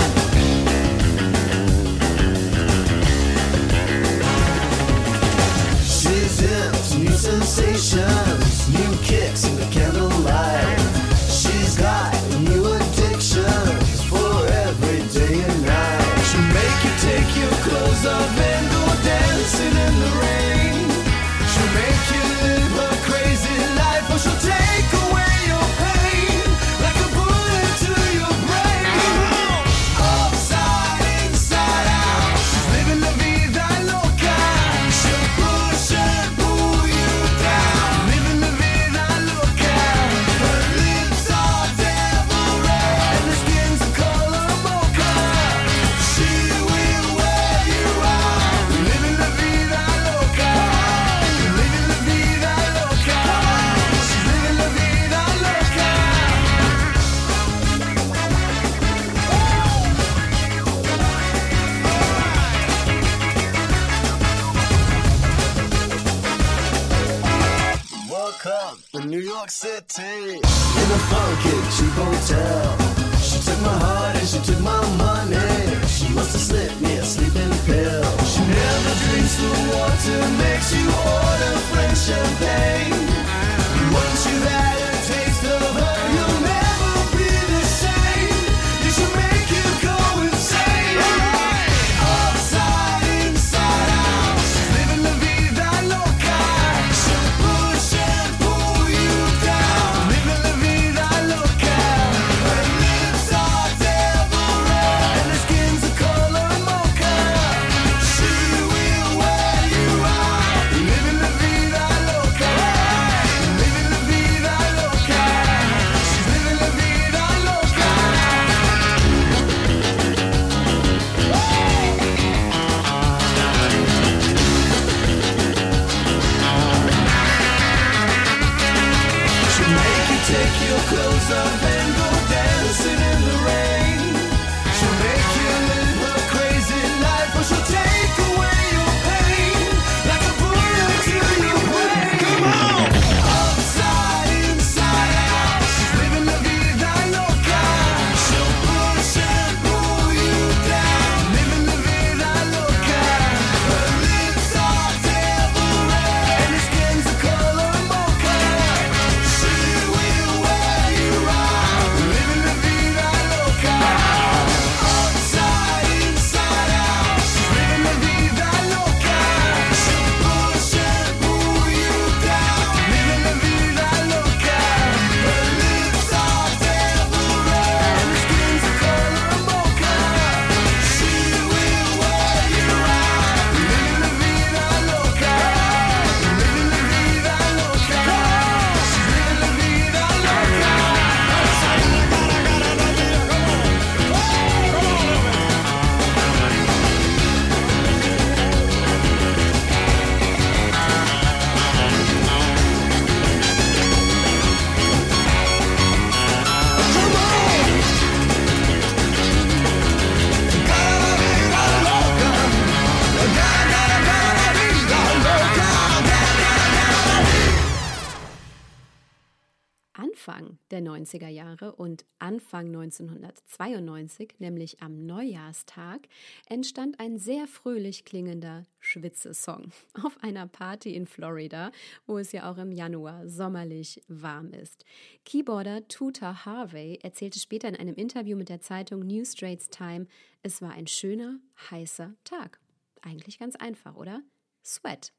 Anfang 222.50 222.66
1992, 222.66 224.40
nämlich 224.40 224.82
am 224.82 225.06
Neujahrstag, 225.06 226.08
entstand 226.48 226.98
ein 226.98 227.16
sehr 227.16 227.46
fröhlich 227.46 228.04
klingender 228.04 228.64
Schwitze-Song 228.80 229.70
auf 230.02 230.20
einer 230.20 230.48
Party 230.48 230.96
in 230.96 231.06
Florida, 231.06 231.70
wo 232.08 232.18
es 232.18 232.32
ja 232.32 232.50
auch 232.50 232.58
im 232.58 232.72
Januar 232.72 233.28
sommerlich 233.28 234.02
warm 234.08 234.52
ist. 234.52 234.84
Keyboarder 235.24 235.86
Tuta 235.86 236.44
Harvey 236.44 236.98
erzählte 237.00 237.38
später 237.38 237.68
in 237.68 237.76
einem 237.76 237.94
Interview 237.94 238.36
mit 238.36 238.48
der 238.48 238.60
Zeitung 238.60 239.06
New 239.06 239.24
Straits 239.24 239.70
Time, 239.70 240.08
es 240.42 240.60
war 240.60 240.72
ein 240.72 240.88
schöner, 240.88 241.38
heißer 241.70 242.16
Tag. 242.24 242.58
Eigentlich 243.00 243.38
ganz 243.38 243.54
einfach, 243.54 243.94
oder? 243.94 244.22
Sweat 244.64 245.12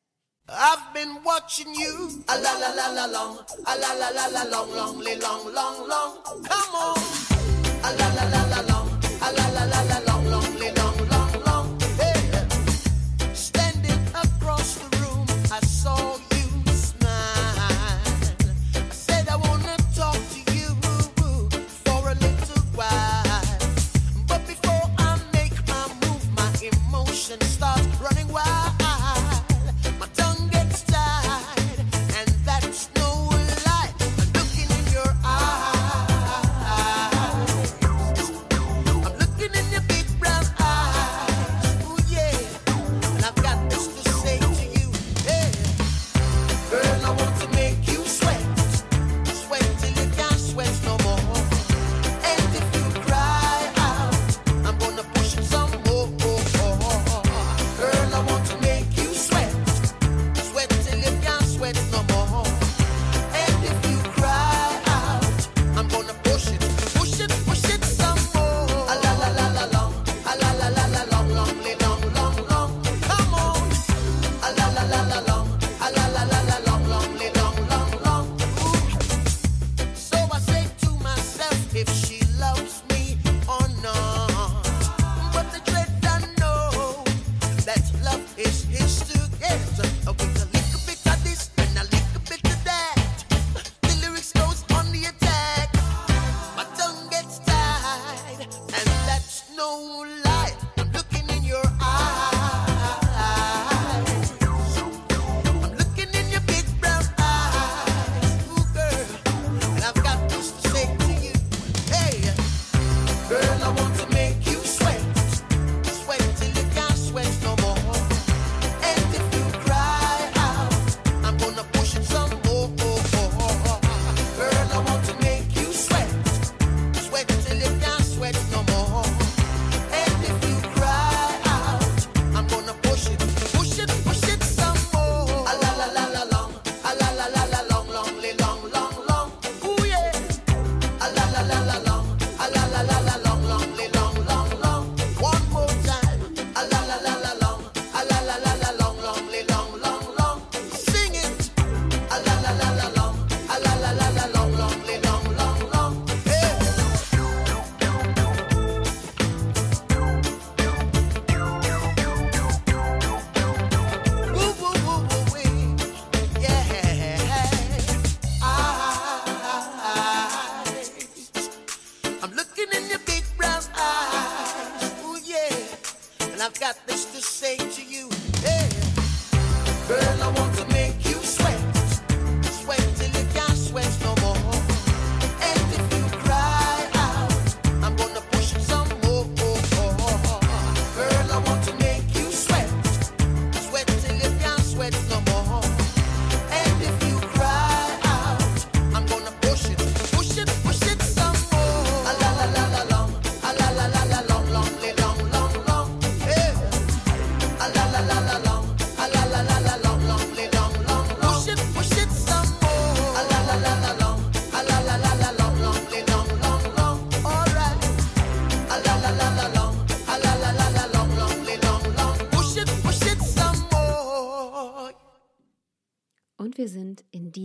I've 0.50 0.94
been 0.94 1.24
watching 1.24 1.74
you. 1.74 2.24
A 2.28 2.38
la 2.38 2.54
la 2.58 2.74
la 2.74 2.88
la 2.92 3.06
long. 3.06 3.40
A 3.66 3.78
la 3.78 3.94
la 3.94 4.10
la 4.10 4.28
la 4.28 4.44
long, 4.50 4.72
long, 4.76 5.00
long, 5.00 5.54
long, 5.54 5.88
long. 5.88 6.18
Come 6.24 6.76
on. 6.76 6.98
A 7.84 7.94
la 7.98 8.08
la 8.14 8.24
la 8.30 8.46
la 8.48 8.62
long. 8.68 9.01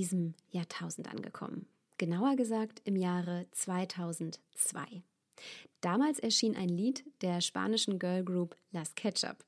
diesem 0.06 0.34
Jahrtausend 0.50 1.08
angekommen. 1.08 1.66
Genauer 1.98 2.36
gesagt 2.36 2.80
im 2.84 2.94
Jahre 2.94 3.46
2002. 3.50 5.02
Damals 5.80 6.20
erschien 6.20 6.54
ein 6.54 6.68
Lied 6.68 7.04
der 7.22 7.40
spanischen 7.40 7.98
Girlgroup 7.98 8.56
Las 8.70 8.94
Ketchup. 8.94 9.44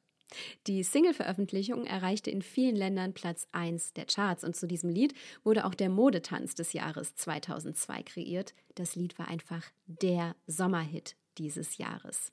Die 0.67 0.83
Single-Veröffentlichung 0.83 1.87
erreichte 1.87 2.31
in 2.31 2.43
vielen 2.43 2.75
Ländern 2.75 3.15
Platz 3.15 3.47
1 3.53 3.93
der 3.93 4.07
Charts 4.07 4.43
und 4.43 4.57
zu 4.57 4.67
diesem 4.67 4.91
Lied 4.91 5.15
wurde 5.45 5.65
auch 5.65 5.75
der 5.75 5.91
Modetanz 5.91 6.57
des 6.57 6.73
Jahres 6.73 7.15
2002 7.15 8.03
kreiert. 8.03 8.55
Das 8.75 8.97
Lied 8.97 9.17
war 9.19 9.29
einfach 9.29 9.65
der 9.87 10.35
Sommerhit 10.47 11.15
dieses 11.39 11.79
Jahres. 11.79 12.33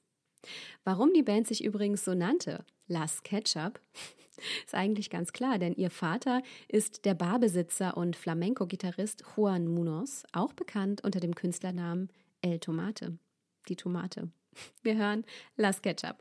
Warum 0.84 1.14
die 1.14 1.24
Band 1.24 1.48
sich 1.48 1.64
übrigens 1.64 2.04
so 2.04 2.16
nannte 2.16 2.66
Lars 2.88 3.24
Ketchup. 3.24 3.80
Ist 4.66 4.76
eigentlich 4.76 5.10
ganz 5.10 5.32
klar, 5.32 5.60
denn 5.60 5.74
ihr 5.76 5.90
Vater 5.90 6.42
ist 6.68 7.06
der 7.06 7.14
Barbesitzer 7.14 7.96
und 7.96 8.18
Flamenco-Gitarrist 8.18 9.24
Juan 9.36 9.66
Munoz, 9.66 10.26
auch 10.34 10.52
bekannt 10.52 11.02
unter 11.06 11.22
dem 11.22 11.36
Künstlernamen 11.36 12.10
El 12.42 12.60
Tomate, 12.60 13.18
die 13.70 13.78
Tomate. 13.78 14.30
Wir 14.82 14.98
hören 14.98 15.24
Las 15.56 15.82
Ketchup. 15.82 16.18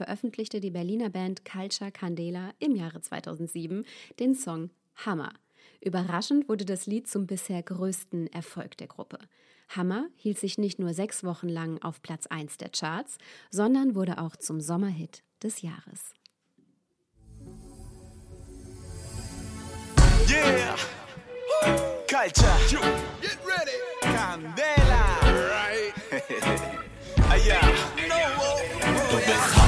Veröffentlichte 0.00 0.60
die 0.60 0.70
Berliner 0.70 1.10
Band 1.10 1.44
Culture 1.44 1.92
Candela 1.92 2.54
im 2.58 2.74
Jahre 2.74 3.02
2007 3.02 3.84
den 4.18 4.34
Song 4.34 4.70
Hammer. 4.96 5.30
Überraschend 5.82 6.48
wurde 6.48 6.64
das 6.64 6.86
Lied 6.86 7.06
zum 7.06 7.26
bisher 7.26 7.62
größten 7.62 8.32
Erfolg 8.32 8.78
der 8.78 8.86
Gruppe. 8.86 9.18
Hammer 9.68 10.06
hielt 10.16 10.38
sich 10.38 10.56
nicht 10.56 10.78
nur 10.78 10.94
sechs 10.94 11.22
Wochen 11.22 11.50
lang 11.50 11.82
auf 11.82 12.00
Platz 12.00 12.26
1 12.26 12.56
der 12.56 12.70
Charts, 12.70 13.18
sondern 13.50 13.94
wurde 13.94 14.22
auch 14.22 14.36
zum 14.36 14.62
Sommerhit 14.62 15.22
des 15.42 15.60
Jahres. 15.60 16.14
Yeah. 20.30 20.76
Culture. 22.08 22.56
Get 23.20 23.36
ready. 23.44 23.76
Candela. 24.00 25.04
Right. 25.52 25.92
ah, 27.28 27.36
yeah. 27.36 27.90
Bist 29.26 29.30
Hammer, 29.30 29.30
wie 29.36 29.56
du 29.56 29.59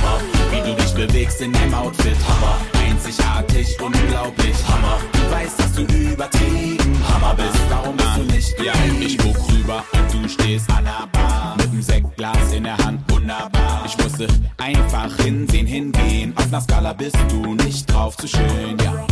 dich 0.93 1.07
bewegst 1.07 1.41
in 1.41 1.53
deinem 1.53 1.75
Outfit. 1.75 2.17
Hammer, 2.29 2.59
einzigartig, 2.87 3.77
unglaublich. 3.81 4.57
Hammer, 4.69 4.99
du 5.13 5.31
weißt, 5.31 5.59
dass 5.59 5.73
du 5.73 5.83
übertrieben 5.83 6.97
Hammer 7.09 7.35
bist. 7.35 7.59
Darum 7.71 7.97
bist 7.97 8.17
du 8.17 8.23
nicht 8.23 8.61
Ja, 8.63 8.73
ich 9.01 9.19
guck 9.19 9.37
rüber 9.51 9.85
und 9.93 10.13
du 10.13 10.29
stehst 10.29 10.71
an 10.71 10.85
der 10.85 11.07
Bar. 11.13 11.57
Mit 11.57 11.73
dem 11.73 11.83
Sektglas 11.83 12.53
in 12.53 12.65
der 12.65 12.77
Hand, 12.79 13.01
wunderbar. 13.11 13.85
Ich 13.87 13.97
musste 13.99 14.27
einfach 14.59 15.15
hinsehen, 15.17 15.67
hingehen. 15.67 16.33
Auf 16.37 16.47
einer 16.47 16.61
Skala 16.61 16.93
bist 16.93 17.17
du 17.29 17.55
nicht 17.55 17.93
drauf 17.93 18.17
zu 18.17 18.29
schön, 18.29 18.77
ja. 18.83 19.12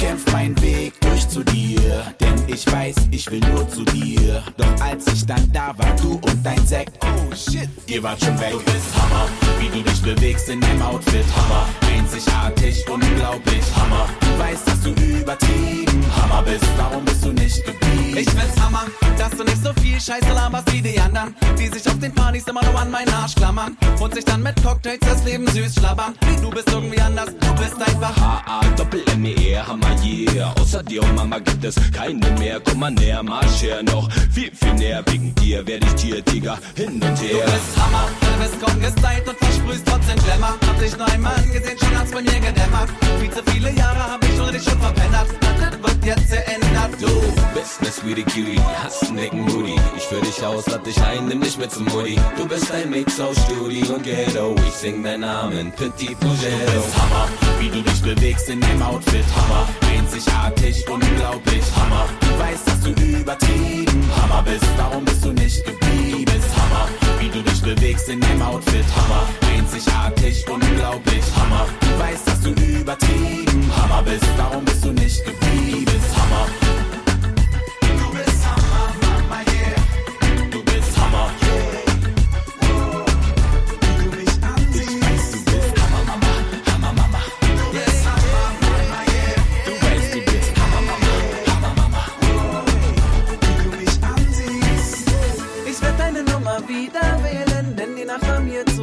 Ich 0.00 0.06
kämpf 0.06 0.32
meinen 0.32 0.58
Weg 0.62 0.98
durch 1.02 1.28
zu 1.28 1.44
dir, 1.44 2.14
denn 2.20 2.34
ich 2.46 2.66
weiß, 2.72 2.94
ich 3.10 3.30
will 3.30 3.40
nur 3.40 3.68
zu 3.68 3.84
dir. 3.84 4.42
Doch 4.56 4.80
als 4.80 5.06
ich 5.08 5.26
dann 5.26 5.52
da 5.52 5.74
war, 5.76 5.94
du 5.96 6.12
und 6.12 6.38
dein 6.42 6.66
Sekt, 6.66 6.92
oh 7.04 7.34
shit, 7.34 7.68
ihr 7.86 8.02
wart 8.02 8.18
schon 8.18 8.40
weg. 8.40 8.52
Du 8.52 8.60
bist 8.60 8.96
Hammer, 8.96 9.28
wie 9.58 9.68
du 9.68 9.82
dich 9.82 10.00
bewegst 10.00 10.48
in 10.48 10.58
deinem 10.58 10.80
Outfit, 10.80 11.26
Hammer. 11.36 11.66
Einzigartig, 11.94 12.82
unglaublich, 12.88 13.62
Hammer. 13.76 14.08
Du 14.20 14.38
weißt, 14.38 14.68
dass 14.68 14.80
du 14.80 14.90
übertrieben 14.90 16.02
Hammer 16.16 16.42
bist, 16.44 16.64
warum 16.78 17.04
bist 17.04 17.22
du 17.22 17.32
nicht 17.32 17.62
geblieben? 17.62 18.16
Ich 18.16 18.30
find's 18.30 18.58
Hammer, 18.58 18.86
dass 19.18 19.30
du 19.30 19.44
nicht 19.44 19.62
so 19.62 19.70
viel 19.82 20.00
Scheiße 20.00 20.32
laberst 20.32 20.72
wie 20.72 20.80
die 20.80 20.98
anderen, 20.98 21.34
die 21.58 21.66
sich 21.66 21.86
auf 21.86 21.98
den 21.98 22.14
Partys 22.14 22.44
immer 22.48 22.64
nur 22.64 22.80
an 22.80 22.90
meinen 22.90 23.12
Arsch 23.12 23.34
klammern 23.34 23.76
und 24.00 24.14
sich 24.14 24.24
dann 24.24 24.42
mit 24.42 24.62
Cocktails 24.62 25.00
das 25.00 25.22
Leben 25.24 25.46
süß 25.46 25.74
schlabbern. 25.74 26.14
Du 26.40 26.48
bist 26.48 26.70
irgendwie 26.70 27.00
anders, 27.00 27.26
du 27.26 27.54
bist 27.56 27.80
einfach 27.80 28.16
AA, 28.16 28.60
Doppel 28.76 29.02
M-E-R, 29.12 29.66
Hammer, 29.66 29.89
yeah. 30.04 30.52
Außer 30.60 30.82
dir 30.82 31.02
und 31.02 31.14
Mama 31.14 31.38
gibt 31.38 31.64
es 31.64 31.74
keine 31.92 32.30
mehr. 32.38 32.60
Komm 32.60 32.80
mal 32.80 32.90
näher, 32.90 33.22
marsch 33.22 33.62
her 33.62 33.82
noch 33.82 34.08
viel, 34.32 34.50
viel 34.54 34.74
näher. 34.74 35.02
Wegen 35.06 35.34
dir 35.36 35.66
werd 35.66 35.84
ich 35.84 35.94
dir, 35.94 36.22
Digga, 36.22 36.58
hin 36.76 36.92
und 36.94 37.00
Du 37.02 37.22
her. 37.24 37.44
bist 37.44 37.76
Hammer, 37.76 38.08
du 38.20 38.42
bist 38.42 38.80
gestylt 38.80 39.28
und 39.28 39.38
versprühst 39.38 39.86
trotzdem 39.86 40.16
Glamour. 40.24 40.56
Hab 40.66 40.78
dich 40.78 40.96
nur 40.96 41.06
einmal 41.08 41.34
angesehen, 41.36 41.78
schon 41.78 41.98
hat's 41.98 42.10
bei 42.10 42.22
mir 42.22 42.40
gedämmert. 42.40 42.90
Viel 43.20 43.30
zu 43.30 43.42
viele 43.50 43.70
Jahre 43.72 44.12
hab 44.12 44.24
ich 44.24 44.40
ohne 44.40 44.52
dich 44.52 44.62
schon 44.62 44.80
verpennert. 44.80 45.28
Das 45.40 45.72
wird 45.82 46.04
jetzt 46.04 46.30
geändert, 46.30 46.90
du. 47.00 47.06
bist 47.54 47.82
ne 47.82 47.90
sweetie 47.90 48.24
Cutie, 48.24 48.60
hast 48.82 49.04
einen 49.08 49.16
dicken 49.18 49.44
Booty. 49.46 49.74
Ich 49.96 50.04
führ 50.04 50.20
dich 50.20 50.42
aus, 50.44 50.66
lad 50.66 50.86
dich 50.86 51.00
ein, 51.02 51.26
nimm 51.28 51.40
dich 51.40 51.58
mit 51.58 51.70
zum 51.70 51.84
Mutti. 51.86 52.18
Du 52.36 52.46
bist 52.46 52.70
ein 52.72 52.90
Mix 52.90 53.20
aus 53.20 53.36
Studi 53.44 53.82
und 53.84 54.02
Ghetto. 54.02 54.54
Ich 54.66 54.74
sing 54.74 55.02
deinen 55.02 55.20
Namen, 55.20 55.72
Petit 55.72 56.10
Du 56.10 56.14
Pugero. 56.26 56.82
bist 56.82 56.96
Hammer, 56.96 57.28
wie 57.58 57.68
du 57.68 57.82
dich 57.82 58.02
bewegst 58.02 58.48
in 58.48 58.60
deinem 58.60 58.82
Outfit, 58.82 59.24
Hammer. 59.36 59.66
Einzigartig, 59.88 60.84
unglaublich, 60.88 61.64
Hammer. 61.76 62.06
Du 62.20 62.38
weißt, 62.38 62.66
dass 62.68 62.80
du 62.80 62.90
übertrieben 62.90 64.10
Hammer 64.20 64.42
bist, 64.42 64.66
warum 64.76 65.04
bist 65.04 65.24
du 65.24 65.32
nicht 65.32 65.64
geblieben? 65.64 66.24
Bist 66.24 66.50
Hammer, 66.56 66.88
wie 67.18 67.28
du 67.28 67.42
dich 67.42 67.62
bewegst 67.62 68.08
in 68.08 68.20
deinem 68.20 68.42
Outfit, 68.42 68.84
Hammer. 68.96 69.26
Einzigartig, 69.56 70.44
unglaublich, 70.48 71.24
Hammer. 71.36 71.66
Du 71.80 71.98
weißt, 71.98 72.28
dass 72.28 72.40
du 72.40 72.50
übertrieben 72.50 73.70
Hammer 73.76 74.02
bist, 74.02 74.26
warum 74.36 74.64
bist 74.64 74.84
du 74.84 74.92
nicht 74.92 75.24
geblieben? 75.24 75.84
Bist 75.84 76.16
Hammer. 76.16 76.69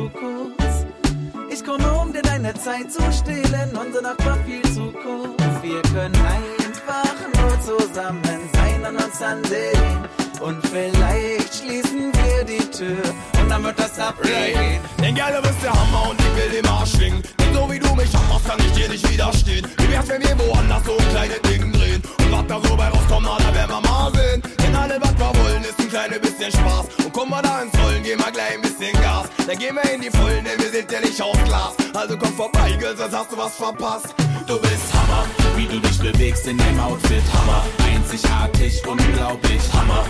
Kurz. 0.10 0.86
Ich 1.49 1.64
komme, 1.64 1.91
um 1.93 2.14
dir 2.14 2.22
deine 2.22 2.53
Zeit 2.53 2.91
zu 2.91 3.01
stehlen, 3.12 3.72
unsere 3.80 4.03
Nacht 4.03 4.26
war 4.26 4.38
viel 4.45 4.62
zu 4.74 4.91
kurz. 4.91 5.41
Wir 5.62 5.82
können 5.93 6.16
einfach 6.16 7.16
nur 7.41 7.60
zusammen 7.62 8.49
sein 8.53 8.86
und 8.86 9.03
uns 9.03 9.22
ansehen. 9.22 10.08
Und 10.39 10.66
vielleicht 10.68 11.55
schließen 11.55 12.12
wir 12.14 12.43
die 12.43 12.70
Tür 12.70 13.01
und 13.41 13.49
dann 13.49 13.64
wird 13.64 13.80
das 13.80 13.99
abgehen. 13.99 14.80
Denn 15.01 15.16
gerne 15.16 15.41
bist 15.41 15.64
der 15.64 15.74
Hammer 15.74 16.12
und 16.12 16.20
ich 16.20 16.36
will 16.36 16.51
den 16.51 16.66
Marsch 16.70 16.91
schwingen. 16.91 17.24
So 17.58 17.68
wie 17.72 17.80
du 17.80 17.95
mich 17.95 18.14
hammerst, 18.14 18.45
kann 18.45 18.60
ich 18.60 18.72
dir 18.74 18.88
nicht 18.88 19.10
widerstehen. 19.12 19.66
Wie 19.78 19.91
wär's, 19.91 20.08
wenn 20.08 20.22
wir 20.22 20.38
woanders 20.38 20.84
so 20.86 20.95
ein 20.95 21.10
kleines 21.10 21.41
Ding 21.41 21.72
drehen? 21.72 22.03
Und 22.20 22.32
was 22.32 22.45
da 22.45 22.62
so 22.62 22.76
bei 22.78 22.88
rauskommt, 22.88 23.26
na, 23.26 23.38
da 23.43 23.51
werden 23.51 23.72
wir 23.72 23.82
mal 23.82 24.12
sehen. 24.14 24.43
Denn 24.60 24.76
alle, 24.76 25.01
was 25.01 25.14
wir 25.18 25.43
wollen, 25.43 25.64
ist 25.64 25.80
ein 25.80 25.89
kleines 25.89 26.20
bisschen 26.20 26.51
Spaß. 26.51 26.86
Und 27.03 27.14
kommen 27.14 27.32
wir 27.32 27.41
da 27.41 27.64
ins 27.64 27.74
Rollen, 27.80 28.03
gehen 28.03 28.20
wir 28.20 28.32
gleich 28.32 28.53
ein 28.53 28.62
bisschen 28.62 28.93
Gas. 29.01 29.26
Dann 29.47 29.58
gehen 29.58 29.76
wir 29.76 29.91
in 29.91 30.01
die 30.01 30.12
Vollen, 30.12 30.45
denn 30.45 30.60
wir 30.60 30.70
sind 30.70 30.91
ja 30.91 31.01
nicht 31.01 31.20
aus 31.20 31.38
Glas. 31.45 31.74
Also 31.95 32.16
komm 32.16 32.34
vorbei, 32.34 32.78
Girl, 32.78 32.95
sonst 32.95 33.18
hast 33.18 33.32
du 33.32 33.38
was 33.38 33.55
verpasst. 33.55 34.14
Du 34.45 34.60
bist 34.62 34.93
Hammer, 34.93 35.26
wie 35.55 35.66
du 35.66 35.80
dich 35.80 35.97
bewegst 35.97 36.45
in 36.45 36.60
deinem 36.60 36.80
Outfit, 36.80 37.24
Hammer. 37.34 37.66
Einzigartig, 37.91 38.86
unglaublich, 38.86 39.62
Hammer. 39.74 40.05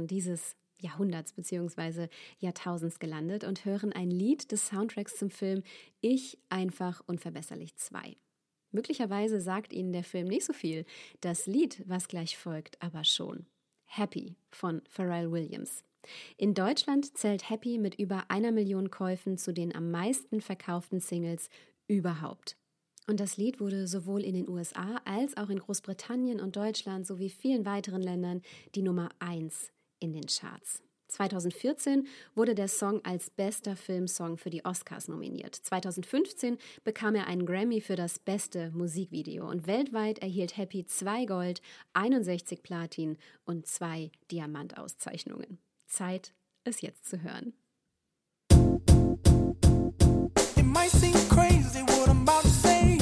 Zehnerjahren 0.00 0.06
dieses 0.06 0.56
Jahrhunderts 0.78 1.32
bzw. 1.32 2.08
Jahrtausends 2.38 2.98
gelandet 2.98 3.44
und 3.44 3.64
hören 3.64 3.92
ein 3.92 4.10
Lied 4.10 4.50
des 4.50 4.68
Soundtracks 4.68 5.16
zum 5.16 5.30
Film 5.30 5.62
Ich 6.00 6.38
einfach 6.48 7.02
unverbesserlich 7.06 7.76
2. 7.76 8.16
Möglicherweise 8.72 9.40
sagt 9.40 9.72
Ihnen 9.72 9.92
der 9.92 10.04
Film 10.04 10.28
nicht 10.28 10.46
so 10.46 10.52
viel, 10.52 10.86
das 11.20 11.46
Lied, 11.46 11.82
was 11.86 12.08
gleich 12.08 12.38
folgt, 12.38 12.80
aber 12.80 13.04
schon. 13.04 13.46
Happy 13.84 14.36
von 14.50 14.80
Pharrell 14.88 15.30
Williams. 15.30 15.82
In 16.38 16.54
Deutschland 16.54 17.18
zählt 17.18 17.50
Happy 17.50 17.76
mit 17.76 17.96
über 17.96 18.30
einer 18.30 18.52
Million 18.52 18.90
Käufen 18.90 19.36
zu 19.36 19.52
den 19.52 19.74
am 19.74 19.90
meisten 19.90 20.40
verkauften 20.40 21.00
Singles 21.00 21.50
überhaupt. 21.88 22.56
Und 23.06 23.18
das 23.18 23.36
Lied 23.36 23.60
wurde 23.60 23.88
sowohl 23.88 24.22
in 24.22 24.34
den 24.34 24.48
USA 24.48 25.00
als 25.04 25.36
auch 25.36 25.50
in 25.50 25.58
Großbritannien 25.58 26.40
und 26.40 26.56
Deutschland 26.56 27.06
sowie 27.06 27.28
vielen 27.28 27.66
weiteren 27.66 28.02
Ländern 28.02 28.40
die 28.74 28.82
Nummer 28.82 29.10
1 29.18 29.72
in 30.00 30.12
den 30.12 30.26
Charts. 30.26 30.82
2014 31.10 32.06
wurde 32.34 32.54
der 32.54 32.68
Song 32.68 33.04
als 33.04 33.30
bester 33.30 33.76
Filmsong 33.76 34.36
für 34.36 34.50
die 34.50 34.64
Oscars 34.64 35.08
nominiert. 35.08 35.54
2015 35.54 36.58
bekam 36.84 37.14
er 37.14 37.26
einen 37.26 37.46
Grammy 37.46 37.80
für 37.80 37.96
das 37.96 38.18
beste 38.18 38.70
Musikvideo 38.70 39.48
und 39.48 39.66
weltweit 39.66 40.20
erhielt 40.20 40.56
Happy 40.56 40.86
zwei 40.86 41.24
Gold, 41.24 41.60
61 41.92 42.62
Platin 42.62 43.18
und 43.44 43.66
zwei 43.66 44.10
Diamantauszeichnungen. 44.30 45.58
Zeit, 45.86 46.32
es 46.64 46.80
jetzt 46.80 47.08
zu 47.08 47.22
hören. 47.22 47.52
It 50.56 50.64
might 50.64 50.90
seem 50.90 51.14
crazy 51.28 51.82
what 51.82 52.08
I'm 52.08 52.22
about 52.22 52.42
to 52.42 52.48
say. 52.48 52.99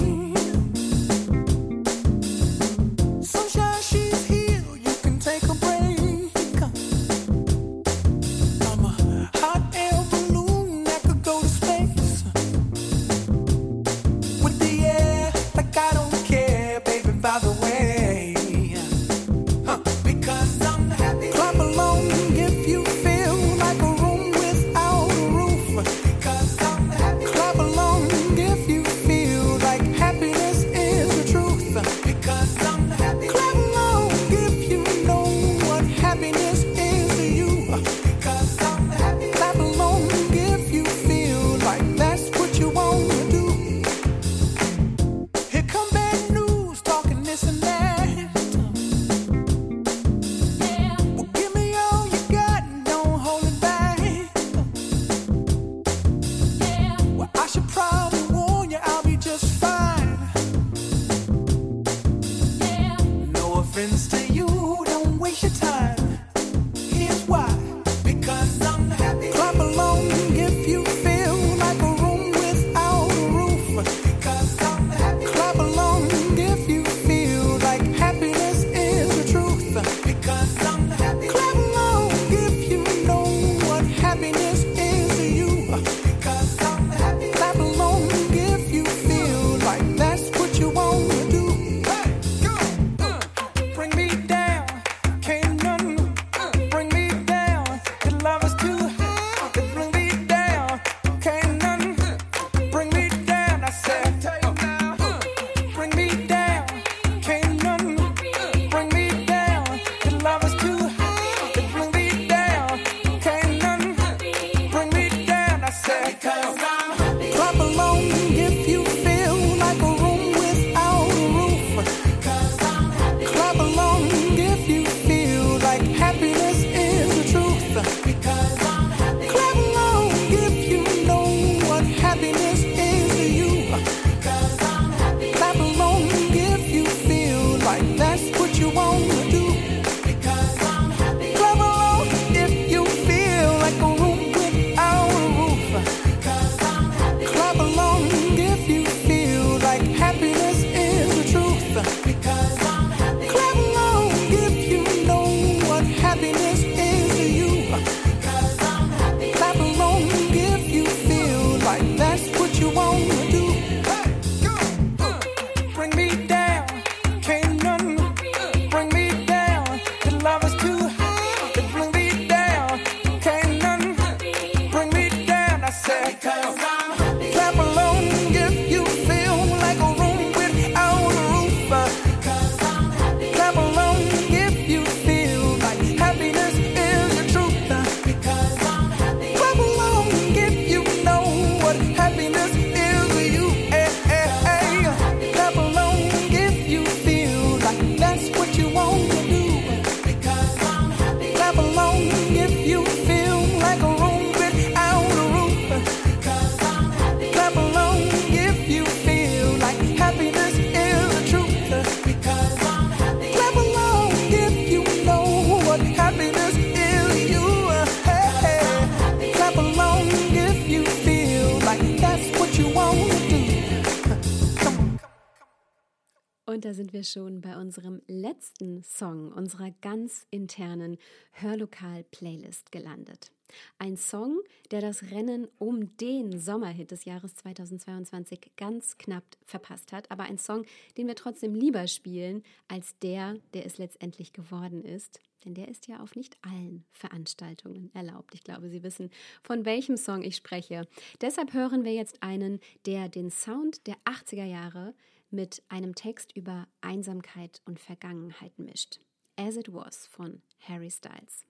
Da 226.68 226.74
sind 226.74 226.92
wir 226.92 227.02
schon 227.02 227.40
bei 227.40 227.56
unserem 227.56 228.02
letzten 228.08 228.82
Song 228.82 229.32
unserer 229.32 229.70
ganz 229.80 230.26
internen 230.28 230.98
Hörlokal-Playlist 231.32 232.70
gelandet. 232.72 233.32
Ein 233.78 233.96
Song, 233.96 234.38
der 234.70 234.82
das 234.82 235.04
Rennen 235.04 235.48
um 235.56 235.96
den 235.96 236.38
Sommerhit 236.38 236.90
des 236.90 237.06
Jahres 237.06 237.36
2022 237.36 238.50
ganz 238.58 238.98
knapp 238.98 239.24
verpasst 239.46 239.92
hat, 239.92 240.10
aber 240.10 240.24
ein 240.24 240.36
Song, 240.36 240.66
den 240.98 241.06
wir 241.06 241.14
trotzdem 241.14 241.54
lieber 241.54 241.86
spielen 241.86 242.42
als 242.68 242.98
der, 242.98 243.36
der 243.54 243.64
es 243.64 243.78
letztendlich 243.78 244.34
geworden 244.34 244.84
ist. 244.84 245.20
Denn 245.46 245.54
der 245.54 245.68
ist 245.68 245.88
ja 245.88 246.00
auf 246.00 246.16
nicht 246.16 246.36
allen 246.42 246.84
Veranstaltungen 246.90 247.90
erlaubt. 247.94 248.34
Ich 248.34 248.44
glaube, 248.44 248.68
Sie 248.68 248.82
wissen, 248.82 249.08
von 249.42 249.64
welchem 249.64 249.96
Song 249.96 250.22
ich 250.22 250.36
spreche. 250.36 250.86
Deshalb 251.22 251.54
hören 251.54 251.84
wir 251.84 251.94
jetzt 251.94 252.22
einen, 252.22 252.60
der 252.84 253.08
den 253.08 253.30
Sound 253.30 253.86
der 253.86 253.96
80er 254.04 254.44
Jahre 254.44 254.92
mit 255.30 255.62
einem 255.68 255.94
Text 255.94 256.32
über 256.34 256.66
Einsamkeit 256.80 257.60
und 257.64 257.80
Vergangenheit 257.80 258.58
mischt. 258.58 259.00
As 259.36 259.56
It 259.56 259.72
Was 259.72 260.06
von 260.06 260.42
Harry 260.60 260.90
Styles. 260.90 261.44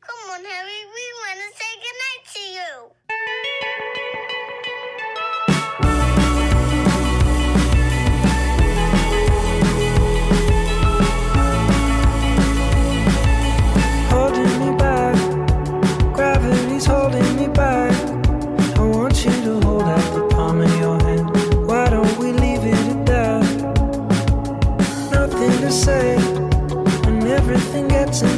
Come 0.00 0.32
on, 0.32 0.44
Harry, 0.44 0.84
we 0.86 1.04
want 1.22 1.38
to 1.40 1.48
say 1.56 1.72
goodnight 1.82 2.24
to 2.32 2.40
you. 2.40 4.27
That's. 28.10 28.37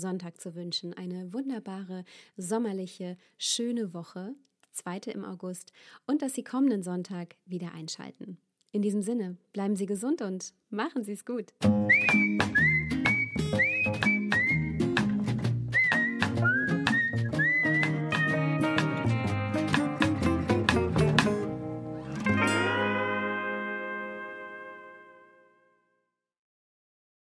Sonntag 0.00 0.40
zu 0.40 0.54
wünschen, 0.54 0.94
eine 0.94 1.32
wunderbare, 1.32 2.04
sommerliche, 2.36 3.16
schöne 3.38 3.94
Woche, 3.94 4.34
zweite 4.72 5.10
im 5.10 5.24
August, 5.24 5.72
und 6.06 6.22
dass 6.22 6.34
Sie 6.34 6.42
kommenden 6.42 6.82
Sonntag 6.82 7.36
wieder 7.46 7.72
einschalten. 7.72 8.38
In 8.72 8.82
diesem 8.82 9.02
Sinne, 9.02 9.36
bleiben 9.52 9.76
Sie 9.76 9.86
gesund 9.86 10.22
und 10.22 10.54
machen 10.70 11.04
Sie 11.04 11.12
es 11.12 11.24
gut. 11.24 11.52